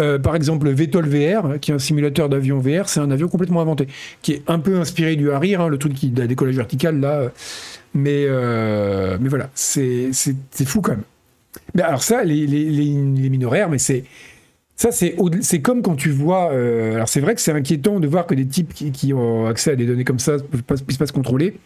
[0.00, 3.60] Euh, par exemple, VTOL VR, qui est un simulateur d'avion VR, c'est un avion complètement
[3.60, 3.86] inventé,
[4.22, 7.30] qui est un peu inspiré du Harrier, hein, le truc qui a décollage vertical là.
[7.92, 8.26] Mais
[9.20, 10.10] mais voilà, c'est
[10.64, 11.04] fou quand même.
[11.74, 14.04] Mais alors ça, les, les, les, minoraires, mais c'est
[14.76, 15.16] ça, c'est,
[15.62, 16.52] comme quand tu vois.
[16.52, 19.76] alors, c'est vrai que c'est inquiétant de voir que des types qui, ont accès à
[19.76, 21.58] des données comme ça ne puissent pas se contrôler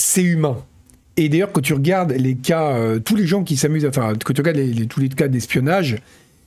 [0.00, 0.56] c'est humain.
[1.16, 4.32] Et d'ailleurs, quand tu regardes les cas, euh, tous les gens qui s'amusent, enfin, quand
[4.32, 5.98] tu regardes tous les cas d'espionnage,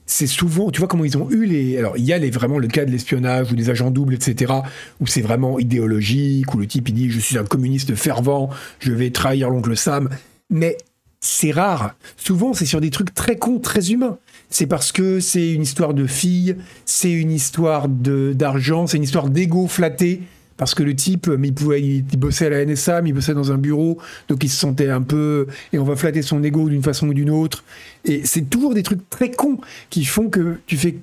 [0.05, 1.77] c'est souvent, tu vois comment ils ont eu les.
[1.77, 4.51] Alors, il y a les, vraiment le cas de l'espionnage ou des agents doubles, etc.,
[4.99, 8.91] où c'est vraiment idéologique, où le type il dit Je suis un communiste fervent, je
[8.91, 10.09] vais trahir l'oncle Sam.
[10.49, 10.77] Mais
[11.21, 11.95] c'est rare.
[12.17, 14.17] Souvent, c'est sur des trucs très cons, très humains.
[14.53, 19.27] C'est parce que c'est une histoire de fille, c'est une histoire d'argent, c'est une histoire
[19.27, 20.21] d'ego flatté
[20.57, 23.51] parce que le type, il pouvait, il, bossait à la NSA, mais il bossait dans
[23.51, 23.97] un bureau,
[24.27, 27.15] donc il se sentait un peu, et on va flatter son ego d'une façon ou
[27.15, 27.63] d'une autre.
[28.05, 29.57] Et c'est toujours des trucs très cons
[29.89, 30.97] qui font que tu fais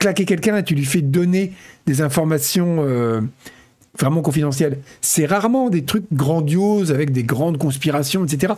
[0.00, 1.52] claquer quelqu'un et tu lui fais donner
[1.86, 3.20] des informations euh,
[3.96, 4.78] vraiment confidentielles.
[5.00, 8.54] C'est rarement des trucs grandioses avec des grandes conspirations, etc.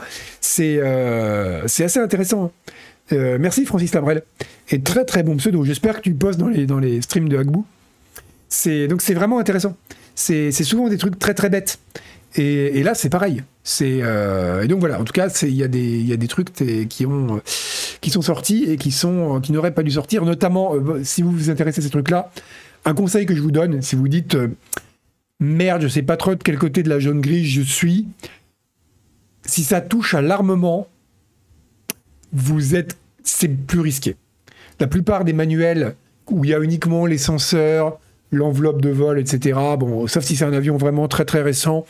[0.60, 2.50] Euh, c'est assez intéressant.
[3.12, 4.22] Euh, merci Francis Labrel.
[4.70, 5.64] Et très très bon pseudo.
[5.64, 7.64] J'espère que tu postes dans les, dans les streams de Hagbou.
[8.88, 9.76] Donc c'est vraiment intéressant.
[10.14, 11.78] C'est souvent des trucs très très bêtes.
[12.36, 13.42] Et, là, c'est pareil.
[13.82, 15.00] Euh, et donc voilà.
[15.00, 16.52] En tout cas, il y y a des trucs
[16.88, 17.40] qui ont
[18.00, 20.24] qui sont sortis et qui qui n'auraient pas dû sortir.
[20.24, 22.30] Notamment, euh, si vous vous intéressez à ces trucs-là,
[22.84, 24.48] un conseil que je vous donne, si vous dites euh,
[25.40, 28.06] merde, je sais pas trop de quel côté de la jaune grise je suis.
[29.44, 30.88] Si ça touche à l'armement,
[32.32, 34.16] vous êtes c'est plus risqué.
[34.80, 35.94] La plupart des manuels
[36.30, 37.98] où il y a uniquement les senseurs,
[38.32, 39.58] l'enveloppe de vol, etc.
[39.78, 41.84] Bon, sauf si c'est un avion vraiment très très récent,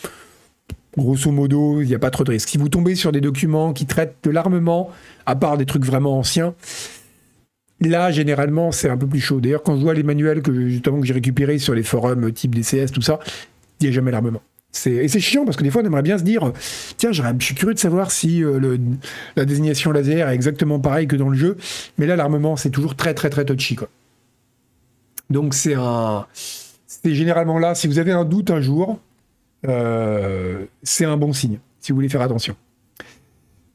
[0.96, 2.48] grosso modo, il n'y a pas trop de risques.
[2.48, 4.90] Si vous tombez sur des documents qui traitent de l'armement,
[5.26, 6.54] à part des trucs vraiment anciens,
[7.80, 9.40] là, généralement, c'est un peu plus chaud.
[9.40, 12.54] D'ailleurs, quand je vois les manuels que, justement, que j'ai récupérés sur les forums type
[12.54, 13.18] DCS, tout ça,
[13.80, 14.42] il n'y a jamais l'armement.
[14.86, 16.52] Et c'est chiant parce que des fois on aimerait bien se dire
[16.98, 18.76] tiens, je suis curieux de savoir si euh,
[19.34, 21.56] la désignation laser est exactement pareil que dans le jeu,
[21.96, 23.88] mais là l'armement c'est toujours très très très touchy quoi.
[25.30, 29.00] Donc c'est un, c'est généralement là si vous avez un doute un jour,
[29.66, 32.54] euh, c'est un bon signe, si vous voulez faire attention.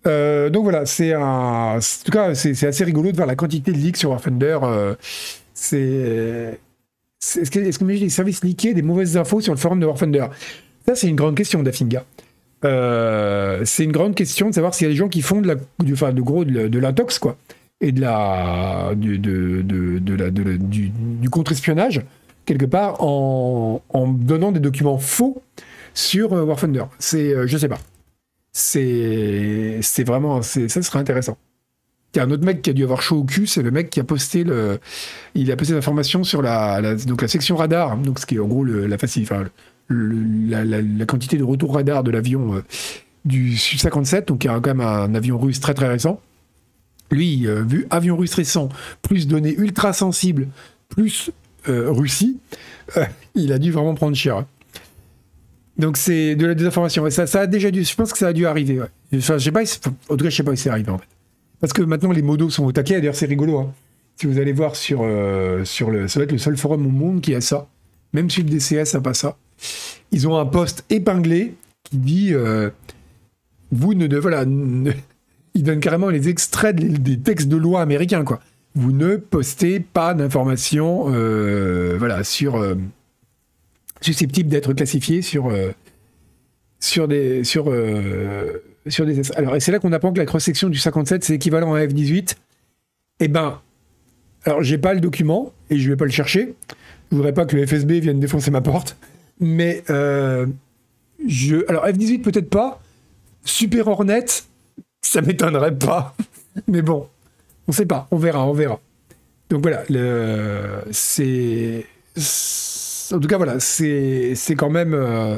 [0.05, 1.77] Euh, donc voilà, c'est un.
[1.77, 4.59] En tout cas, c'est assez rigolo de voir la quantité de leaks sur War Thunder.
[5.53, 6.59] C'est.
[7.37, 9.97] Est-ce que, est-ce que les services leakés des mauvaises infos sur le forum de War
[9.97, 10.25] Thunder?
[10.85, 12.03] Ça, c'est une grande question, Dafinga.
[12.61, 15.55] c'est une grande question de savoir s'il y a des gens qui font de la,
[15.79, 17.37] du, enfin, de gros de, l'intox, quoi,
[17.81, 19.21] et de la, du,
[21.29, 22.01] contre-espionnage
[22.45, 25.41] quelque part en, donnant des documents faux
[25.93, 26.85] sur euh, War Thunder.
[26.99, 27.79] C'est, euh, je sais pas.
[28.51, 31.37] C'est, vraiment, ça serait intéressant.
[32.13, 33.71] Il y a un autre mec qui a dû avoir chaud au cul, c'est le
[33.71, 34.79] mec qui a posté le,
[35.33, 38.45] il a posté l'information sur la, donc la section radar, donc ce qui est en
[38.45, 39.25] gros le, la facile,
[39.93, 42.63] la, quantité de retour radar de l'avion euh,
[43.25, 46.19] du Su-57, donc il y a quand même un avion russe très très récent.
[47.11, 48.69] Lui, vu avion russe récent,
[49.01, 50.47] plus données ultra sensibles,
[50.89, 51.31] plus
[51.67, 52.39] Russie,
[53.35, 54.45] il a dû vraiment prendre cher.
[55.77, 57.09] Donc c'est de la désinformation.
[57.09, 57.83] Ça, ça a déjà dû.
[57.83, 58.79] Je pense que ça a dû arriver.
[59.15, 59.63] Enfin, je sais pas.
[60.09, 60.91] En tout cas, je sais pas si c'est arrivé.
[61.59, 62.95] Parce que maintenant les modos sont au taquet.
[62.95, 63.57] D'ailleurs, c'est rigolo.
[63.57, 63.73] Hein.
[64.17, 66.89] Si vous allez voir sur euh, sur le, ça va être le seul forum au
[66.89, 67.67] monde qui a ça.
[68.13, 69.37] Même si le DCS n'a pas ça.
[70.11, 72.69] Ils ont un post épinglé qui dit euh,
[73.71, 74.43] vous ne voilà.
[75.55, 78.39] ils donnent carrément les extraits des textes de loi américains quoi.
[78.75, 82.59] Vous ne postez pas d'informations euh, voilà sur
[84.03, 85.71] susceptibles d'être classifiés sur, euh,
[86.79, 87.43] sur des.
[87.43, 91.23] Sur, euh, sur des alors, et c'est là qu'on apprend que la cross-section du 57,
[91.23, 92.35] c'est équivalent à F18.
[93.21, 93.61] Eh ben,
[94.43, 96.53] alors j'ai pas le document et je vais pas le chercher.
[97.11, 98.97] Je voudrais pas que le FSB vienne défoncer ma porte.
[99.39, 100.45] Mais euh,
[101.27, 101.67] je.
[101.69, 102.81] Alors F18 peut-être pas.
[103.45, 104.25] Super Hornet,
[105.01, 106.15] ça m'étonnerait pas.
[106.67, 107.07] Mais bon,
[107.67, 108.07] on sait pas.
[108.11, 108.79] On verra, on verra.
[109.49, 114.93] Donc voilà, le, c'est en tout cas, voilà, c'est quand même.
[114.93, 115.37] Euh,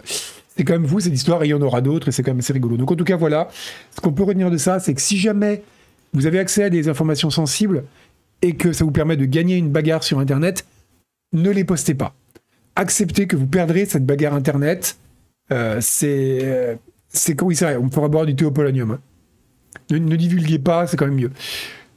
[0.55, 2.31] c'est quand même vous, cette histoire, et il y en aura d'autres, et c'est quand
[2.31, 2.77] même assez rigolo.
[2.77, 3.49] Donc, en tout cas, voilà.
[3.93, 5.63] Ce qu'on peut retenir de ça, c'est que si jamais
[6.13, 7.83] vous avez accès à des informations sensibles
[8.41, 10.65] et que ça vous permet de gagner une bagarre sur Internet,
[11.33, 12.13] ne les postez pas.
[12.75, 14.97] Acceptez que vous perdrez cette bagarre Internet.
[15.51, 16.39] Euh, c'est.
[16.43, 16.75] Euh,
[17.09, 18.91] c'est oui, c'est vrai, on pourra boire du thé au polonium.
[18.91, 18.99] Hein.
[19.89, 21.31] Ne, divulguez pas, c'est quand même mieux.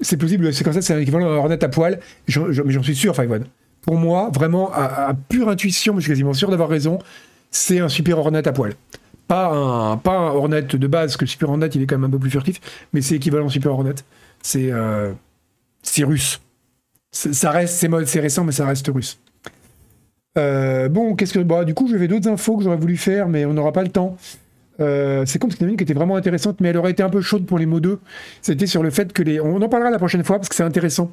[0.01, 1.99] C'est possible, c'est comme ça, c'est un équivalent d'un Hornet à poil,
[2.29, 3.29] mais j'en suis sûr, Five
[3.83, 6.99] pour moi, vraiment, à, pure intuition, je suis quasiment sûr d'avoir raison,
[7.51, 8.75] c'est un Super Hornet à poil.
[9.27, 12.09] Pas un, pas un Hornet de base, que le Super Hornet, il est quand même
[12.09, 12.61] un peu plus furtif,
[12.93, 13.95] mais c'est équivalent Super Hornet.
[14.43, 15.13] C'est euh,
[16.01, 16.41] russe.
[17.11, 19.19] Ça reste, c'est récent, mais ça reste russe.
[20.37, 21.41] Euh, bon, qu'est-ce que.
[21.41, 23.89] Bah, du coup, j'avais d'autres infos que j'aurais voulu faire, mais on n'aura pas le
[23.89, 24.17] temps.
[24.81, 27.47] Euh, c'est comme une qui était vraiment intéressante, mais elle aurait été un peu chaude
[27.47, 27.99] pour les mots 2.
[28.43, 29.41] C'était sur le fait que les.
[29.41, 31.11] On en parlera la prochaine fois parce que c'est intéressant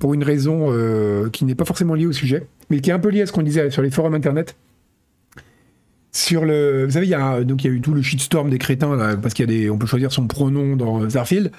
[0.00, 2.98] pour une raison euh, qui n'est pas forcément liée au sujet, mais qui est un
[2.98, 4.56] peu liée à ce qu'on disait sur les forums internet.
[6.14, 8.50] Sur le, vous savez, il y a donc il y a eu tout le shitstorm
[8.50, 11.50] des crétins parce qu'il y a des, on peut choisir son pronom dans Starfield.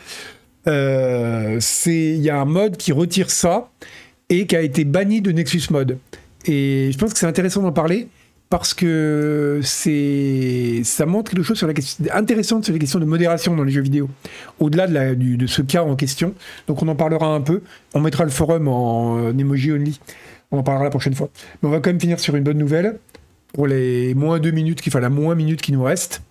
[0.66, 3.70] C'est, il y a un mode qui retire ça
[4.30, 5.98] et qui a été banni de Nexus Mode.
[6.46, 8.08] Et je pense que c'est intéressant d'en parler
[8.50, 13.06] parce que c'est ça montre quelque chose sur la question intéressante sur les questions de
[13.06, 14.10] modération dans les jeux vidéo.
[14.60, 16.36] Au-delà de, ce cas en question.
[16.68, 17.62] Donc on en parlera un peu.
[17.96, 20.00] On mettra le forum en, emoji only.
[20.52, 21.30] On en parlera la prochaine fois.
[21.62, 23.00] Mais on va quand même finir sur une bonne nouvelle.
[23.54, 26.22] Pour les moins deux minutes, la moins minute qui nous reste.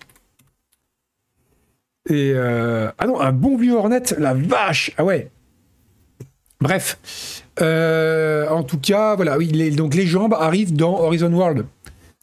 [2.09, 5.29] Et euh, ah non, un bon vieux Hornet, la vache, ah ouais.
[6.63, 11.65] Bref, euh, en tout cas, voilà, oui, donc les jambes arrivent dans Horizon World.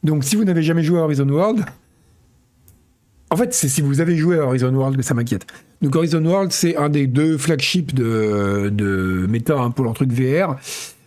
[0.03, 1.65] Donc si vous n'avez jamais joué à Horizon World,
[3.31, 5.47] en fait, c'est si vous avez joué à Horizon World que ça m'inquiète.
[5.83, 10.11] Donc Horizon World, c'est un des deux flagships de, de méta hein, pour leur truc
[10.11, 10.57] VR,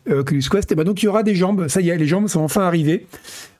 [0.09, 0.71] euh, Oculus Quest.
[0.71, 2.61] Et ben donc il y aura des jambes, ça y est, les jambes sont enfin
[2.61, 3.07] arrivées.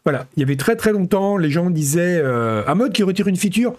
[0.06, 3.30] Voilà, il y avait très très longtemps, les gens disaient euh, un mode qui retire
[3.30, 3.74] une feature,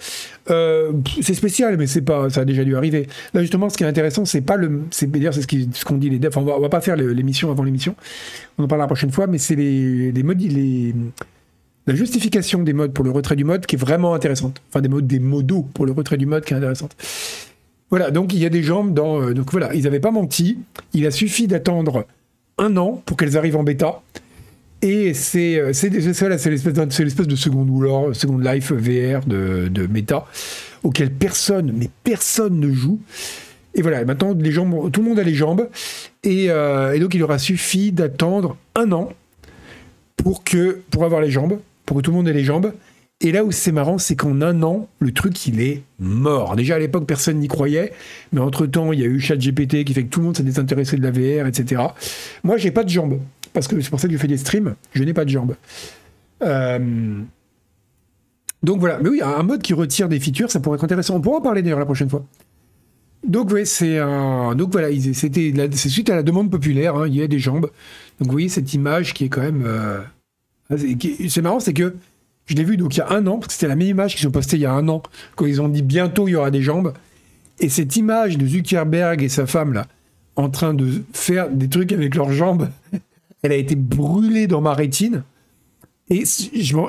[0.48, 3.08] euh, c'est spécial, mais c'est pas, ça a déjà dû arriver.
[3.34, 6.08] Là justement, ce qui est intéressant, c'est pas le, c'est d'ailleurs c'est ce qu'on dit
[6.08, 6.38] les devs.
[6.38, 7.94] on va, va pas faire l'émission avant l'émission,
[8.56, 10.94] on en parlera la prochaine fois, mais c'est les, modes, les
[11.86, 14.62] la justification des modes pour le retrait du mode qui est vraiment intéressante.
[14.70, 16.96] Enfin, des modes, des modos pour le retrait du mode qui est intéressante.
[17.90, 19.20] Voilà, donc il y a des jambes dans.
[19.20, 20.58] Euh, donc voilà, ils n'avaient pas menti.
[20.94, 22.06] Il a suffi d'attendre
[22.56, 24.00] un an pour qu'elles arrivent en bêta.
[24.84, 30.26] Et c'est euh, c'est l'espèce de seconde life VR de, de méta
[30.82, 33.00] auquel personne, mais personne ne joue.
[33.74, 35.68] Et voilà, maintenant les jambes, tout le monde a les jambes.
[36.22, 39.08] Et, euh, et donc il aura suffi d'attendre un an
[40.16, 42.72] pour que pour avoir les jambes pour que tout le monde ait les jambes.
[43.20, 46.56] Et là où c'est marrant, c'est qu'en un an, le truc, il est mort.
[46.56, 47.92] Déjà à l'époque, personne n'y croyait,
[48.32, 50.96] mais entre-temps, il y a eu ChatGPT qui fait que tout le monde s'est désintéressé
[50.96, 51.82] de la VR, etc.
[52.42, 53.20] Moi, j'ai pas de jambes,
[53.54, 55.56] parce que c'est pour ça que je fais des streams, je n'ai pas de jambes.
[56.42, 57.22] Euh,
[58.62, 61.16] donc voilà, mais oui, un mode qui retire des features, ça pourrait être intéressant.
[61.16, 62.24] On pourra en parler d'ailleurs la prochaine fois.
[63.26, 64.54] Donc oui, c'est un.
[64.54, 66.96] Donc voilà, c'était c'est suite à la demande populaire.
[66.96, 67.70] Hein, il y a des jambes.
[68.20, 69.64] Donc oui, cette image qui est quand même.
[69.66, 70.00] Euh,
[71.28, 71.94] c'est marrant, c'est que
[72.46, 74.16] je l'ai vu donc il y a un an, parce que c'était la même image
[74.16, 75.02] qu'ils ont postée il y a un an,
[75.36, 76.92] quand ils ont dit bientôt il y aura des jambes.
[77.60, 79.86] Et cette image de Zuckerberg et sa femme là,
[80.36, 82.68] en train de faire des trucs avec leurs jambes,
[83.44, 85.22] elle a été brûlée dans ma rétine.
[86.08, 86.24] Et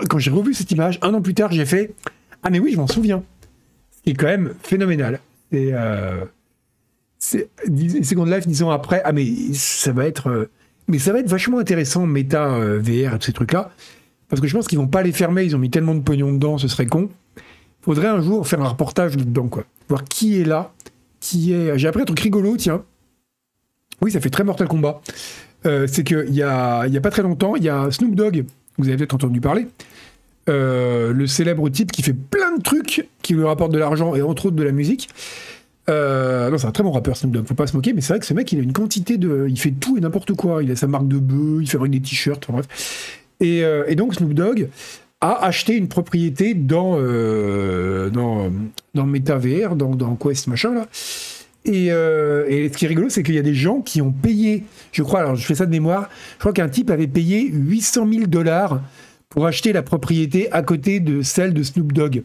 [0.10, 1.94] quand j'ai revu cette image, un an plus tard, j'ai fait
[2.44, 3.24] Ah, mais oui, je m'en souviens.
[4.06, 5.20] C'est quand même phénoménal.
[5.52, 6.24] Et euh,
[7.20, 10.30] Second Life, disons après, ah, mais ça va être.
[10.30, 10.50] Euh,
[10.88, 13.72] mais ça va être vachement intéressant, méta, euh, VR et tous ces trucs-là.
[14.30, 16.32] Parce que je pense qu'ils vont pas les fermer, ils ont mis tellement de pognon
[16.32, 17.10] dedans, ce serait con.
[17.82, 19.66] Faudrait un jour faire un reportage dedans, quoi.
[19.90, 20.74] Voir qui est là,
[21.20, 21.78] qui est.
[21.78, 22.86] J'ai appris un truc rigolo, tiens.
[24.02, 25.02] Oui, ça fait très Mortal Kombat.
[25.66, 28.46] Euh, c'est qu'il y a, y a pas très longtemps, il y a Snoop Dogg,
[28.78, 29.68] vous avez peut-être entendu parler,
[30.48, 34.22] euh, le célèbre type qui fait plein de trucs qui lui rapportent de l'argent et
[34.22, 35.10] entre autres de la musique.
[35.90, 38.14] Euh, non, c'est un très bon rappeur, Snoop Dogg, faut pas se moquer, mais c'est
[38.14, 39.48] vrai que ce mec, il a une quantité de.
[39.50, 40.64] Il fait tout et n'importe quoi.
[40.64, 43.18] Il a sa marque de bœuf, il fabrique des t-shirts, enfin bref.
[43.40, 44.70] Et, donc, Snoop Dogg
[45.22, 46.98] a acheté une propriété dans,
[48.10, 48.52] dans,
[48.94, 50.88] dans MetaVR, dans, dans Quest, machin, là.
[51.66, 54.12] Et, euh, et, ce qui est rigolo, c'est qu'il y a des gens qui ont
[54.12, 57.50] payé, je crois, alors je fais ça de mémoire, je crois qu'un type avait payé
[57.52, 58.82] 800 000 dollars
[59.30, 62.24] pour acheter la propriété à côté de celle de Snoop Dogg.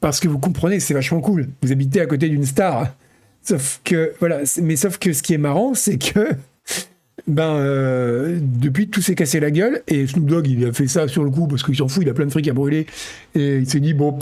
[0.00, 1.48] Parce que vous comprenez, c'est vachement cool.
[1.62, 2.94] Vous habitez à côté d'une star.
[3.42, 6.28] Sauf que, voilà, mais sauf que ce qui est marrant, c'est que,
[7.26, 9.82] ben, euh, depuis, tout s'est cassé la gueule.
[9.88, 12.10] Et Snoop Dogg, il a fait ça sur le coup parce qu'il s'en fout, il
[12.10, 12.86] a plein de fric à brûler.
[13.34, 14.18] Et il s'est dit, bon,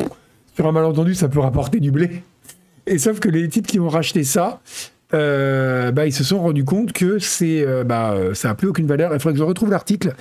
[0.54, 2.22] sur un malentendu, ça peut rapporter du blé.
[2.86, 4.60] Et sauf que les types qui ont racheté ça,
[5.14, 8.86] euh, bah, ils se sont rendus compte que c'est, euh, bah, ça n'a plus aucune
[8.86, 9.12] valeur.
[9.12, 10.14] Il faudrait que je retrouve l'article.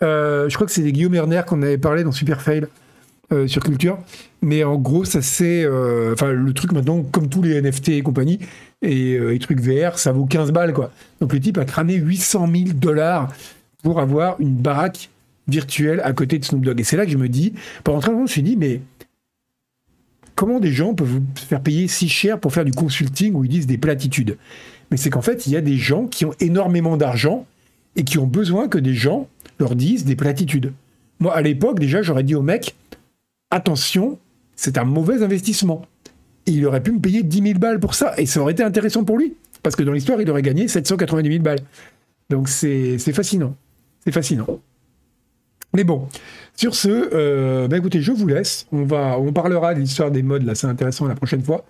[0.00, 2.66] je crois que c'est Guillaume Erner qu'on avait parlé dans Super Fail.
[3.32, 3.96] Euh, sur Culture.
[4.42, 5.62] Mais en gros, ça c'est.
[5.64, 8.40] Euh, enfin, le truc maintenant, comme tous les NFT et compagnie,
[8.82, 10.90] et les euh, trucs VR, ça vaut 15 balles, quoi.
[11.20, 13.32] Donc le type a cramé 800 000 dollars
[13.84, 15.10] pour avoir une baraque
[15.46, 16.80] virtuelle à côté de Snoop Dogg.
[16.80, 18.80] Et c'est là que je me dis, pendant très longtemps, je me suis dit, mais
[20.40, 23.50] comment des gens peuvent se faire payer si cher pour faire du consulting où ils
[23.50, 24.38] disent des platitudes?
[24.90, 27.44] Mais c'est qu'en fait, il y a des gens qui ont énormément d'argent
[27.94, 29.28] et qui ont besoin que des gens
[29.58, 30.72] leur disent des platitudes.
[31.18, 32.74] Moi, à l'époque, déjà, j'aurais dit au mec,
[33.50, 34.18] attention,
[34.56, 35.82] c'est un mauvais investissement.
[36.46, 39.04] il aurait pu me payer 10 000 balles pour ça, et ça aurait été intéressant
[39.04, 41.60] pour lui, parce que dans l'histoire, il aurait gagné 790 000 balles.
[42.30, 43.54] Donc c'est fascinant.
[44.06, 44.46] C'est fascinant.
[45.72, 46.08] Mais bon,
[46.56, 48.66] sur ce, euh, bah écoutez, je vous laisse.
[48.72, 51.64] On, va, on parlera de l'histoire des modes, là, c'est intéressant la prochaine fois.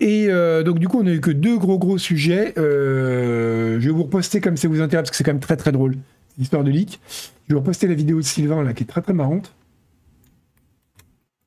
[0.00, 2.54] Et euh, donc, du coup, on n'a eu que deux gros gros sujets.
[2.58, 5.56] Euh, je vais vous reposter comme ça vous intéresse, parce que c'est quand même très
[5.56, 5.96] très drôle,
[6.38, 7.00] l'histoire de leak.
[7.48, 9.54] Je vais vous reposter la vidéo de Sylvain, là, qui est très très marrante.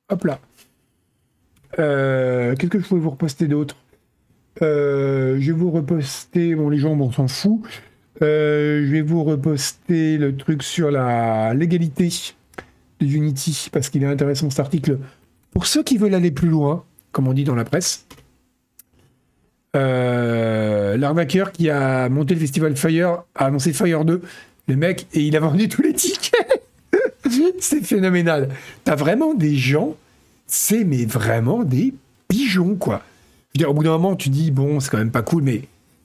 [0.09, 0.39] Hop là.
[1.75, 3.77] Qu'est-ce que je pouvais vous reposter d'autre?
[4.61, 6.55] Je vais vous reposter.
[6.55, 7.63] Bon, les gens, on s'en fout.
[8.21, 12.09] Euh, je vais vous reposter le truc sur la légalité
[12.99, 14.99] de Unity parce qu'il est intéressant cet article.
[15.51, 18.05] Pour ceux qui veulent aller plus loin, comme on dit dans la presse,
[19.73, 24.21] l'arnaqueur qui a monté le festival Fire a annoncé Fire 2,
[24.67, 26.63] le mec, et il a vendu tous les tickets.
[27.59, 28.49] c'est phénoménal.
[28.83, 29.95] T'as vraiment des gens,
[30.47, 31.93] c'est mais vraiment des
[32.27, 33.03] pigeons, quoi.
[33.65, 35.63] Au bout d'un moment, tu dis, bon, c'est quand même pas cool, mais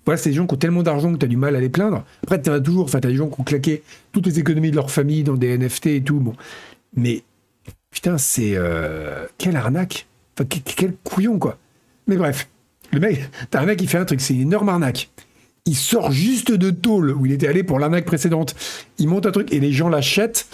[0.08, 2.02] voilà, c'est des gens qui ont tellement d'argent que t'as du mal à les plaindre.
[2.22, 3.82] Après, t'en as toujours, enfin, t'as des gens qui ont claqué
[4.12, 6.34] toutes les économies de leur famille dans des NFT et tout, bon.
[6.96, 7.24] Mais,
[7.90, 8.52] putain, c'est.
[8.54, 10.06] euh, quelle arnaque.
[10.34, 11.58] Enfin, que- quel couillon, quoi.
[12.06, 12.48] Mais bref,
[12.90, 15.10] le mec, t'as un mec qui fait un truc, c'est une énorme arnaque.
[15.66, 18.54] Il sort juste de tôle où il était allé pour l'arnaque précédente.
[18.98, 20.46] Il monte un truc et les gens l'achètent.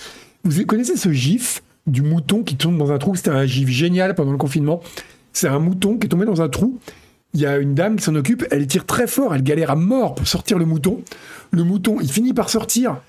[0.43, 3.15] Vous connaissez ce gif du mouton qui tombe dans un trou?
[3.15, 4.81] C'était un gif génial pendant le confinement.
[5.33, 6.81] C'est un mouton qui est tombé dans un trou.
[7.35, 9.77] Il y a une dame qui s'en occupe, elle tire très fort, elle galère à
[9.77, 11.03] mort pour sortir le mouton.
[11.51, 13.01] Le mouton, il finit par sortir,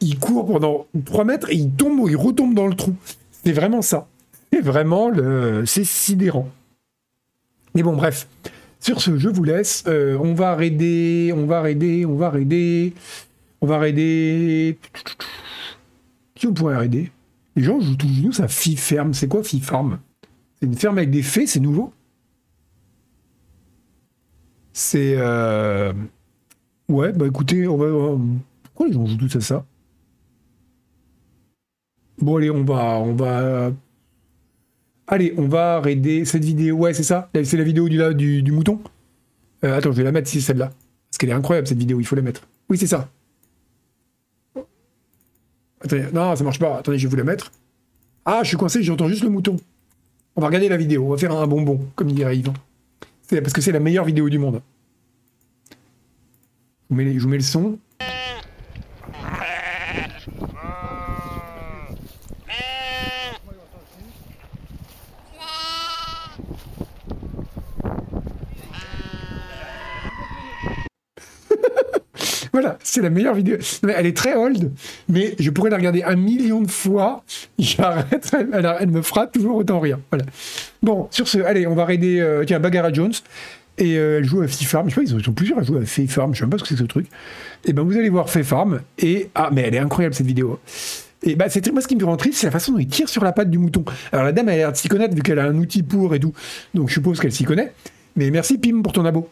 [0.00, 2.94] il court pendant 3 mètres et il tombe ou il retombe dans le trou.
[3.44, 4.08] C'est vraiment ça.
[4.52, 5.64] C'est vraiment le.
[5.64, 6.48] C'est sidérant.
[7.74, 8.26] Mais bon, bref.
[8.80, 9.84] Sur ce, je vous laisse.
[9.86, 12.94] Euh, on va raider, on va raider, on va raider.
[13.60, 14.78] On va raider.
[16.34, 17.10] Qui on pourrait raider?
[17.56, 19.14] Les gens jouent tous à Fee Ferme.
[19.14, 19.98] C'est quoi Fee Farm
[20.60, 21.92] C'est une ferme avec des fées, c'est nouveau?
[24.78, 25.16] C'est.
[25.18, 25.92] euh,
[26.88, 27.86] Ouais, bah écoutez, on va.
[27.86, 28.16] euh,
[28.62, 29.66] Pourquoi les gens jouent tous à ça?
[32.20, 32.98] Bon, allez, on va.
[33.00, 33.72] On va.
[35.08, 36.76] Allez, on va raider cette vidéo.
[36.76, 38.80] Ouais, c'est ça C'est la vidéo du, là, du, mouton?
[39.64, 40.66] Euh, Attends, je vais la mettre si celle-là.
[41.10, 42.46] Parce qu'elle est incroyable cette vidéo, il faut la mettre.
[42.68, 43.08] Oui, c'est ça.
[45.80, 46.76] Attendez, non, ça marche pas.
[46.78, 47.50] Attendez, je vais vous la mettre.
[48.24, 49.56] Ah, je suis coincé, j'entends juste le mouton.
[50.36, 52.52] On va regarder la vidéo, on va faire un bonbon, comme dirait Yvan.
[53.28, 54.62] Parce que c'est la meilleure vidéo du monde.
[55.70, 55.76] Je
[56.90, 57.78] vous mets, je vous mets le son.
[72.60, 73.56] Voilà, c'est la meilleure vidéo.
[73.96, 74.72] Elle est très old,
[75.08, 77.22] mais je pourrais la regarder un million de fois.
[77.60, 79.98] J'arrête, elle, elle- me fera toujours autant rire.
[80.10, 80.24] Voilà.
[80.82, 83.12] Bon, sur ce, allez, on va raider euh, tiens, Bagara Jones.
[83.80, 84.88] Et euh, elle joue à Fee Farm.
[84.90, 86.34] Je sais pas, ils sont- plusieurs à jouer à Fee Farm.
[86.34, 87.06] Je sais même pas ce que c'est ce truc.
[87.64, 88.80] Et ben, vous allez voir Fee Farm.
[88.98, 90.58] Et ah, mais elle est incroyable cette vidéo.
[91.22, 93.08] Et bah, c'est moi ce qui me rend triste, c'est la façon dont il tire
[93.08, 93.84] sur la patte du mouton.
[94.10, 96.18] Alors la dame, a l'air de s'y connaître vu qu'elle a un outil pour et
[96.18, 96.32] tout.
[96.74, 97.72] Donc je suppose qu'elle s'y connaît.
[98.16, 99.28] Mais merci Pim pour ton abo.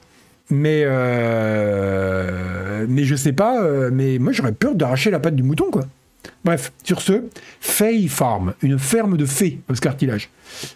[0.50, 3.62] Mais euh, mais je sais pas.
[3.62, 5.84] euh, mais moi j'aurais peur d'arracher la patte du mouton quoi.
[6.44, 7.24] Bref, sur ce,
[7.60, 10.30] Fay Farm, une ferme de fées au cartilage.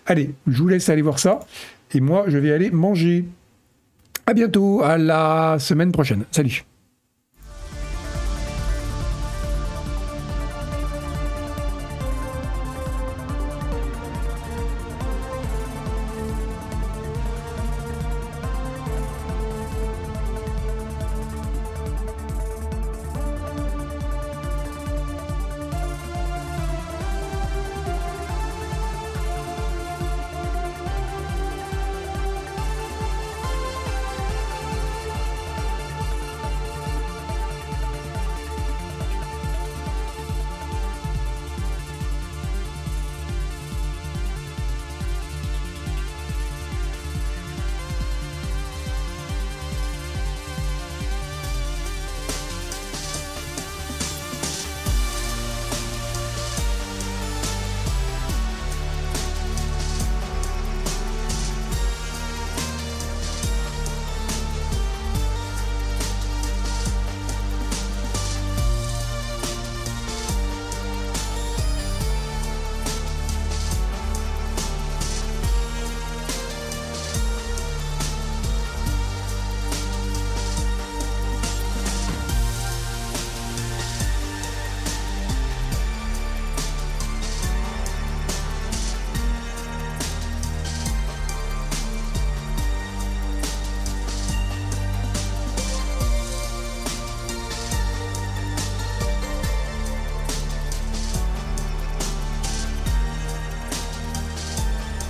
[0.07, 1.41] Allez, je vous laisse aller voir ça.
[1.93, 3.25] Et moi, je vais aller manger.
[4.27, 6.25] À bientôt, à la semaine prochaine.
[6.31, 6.65] Salut.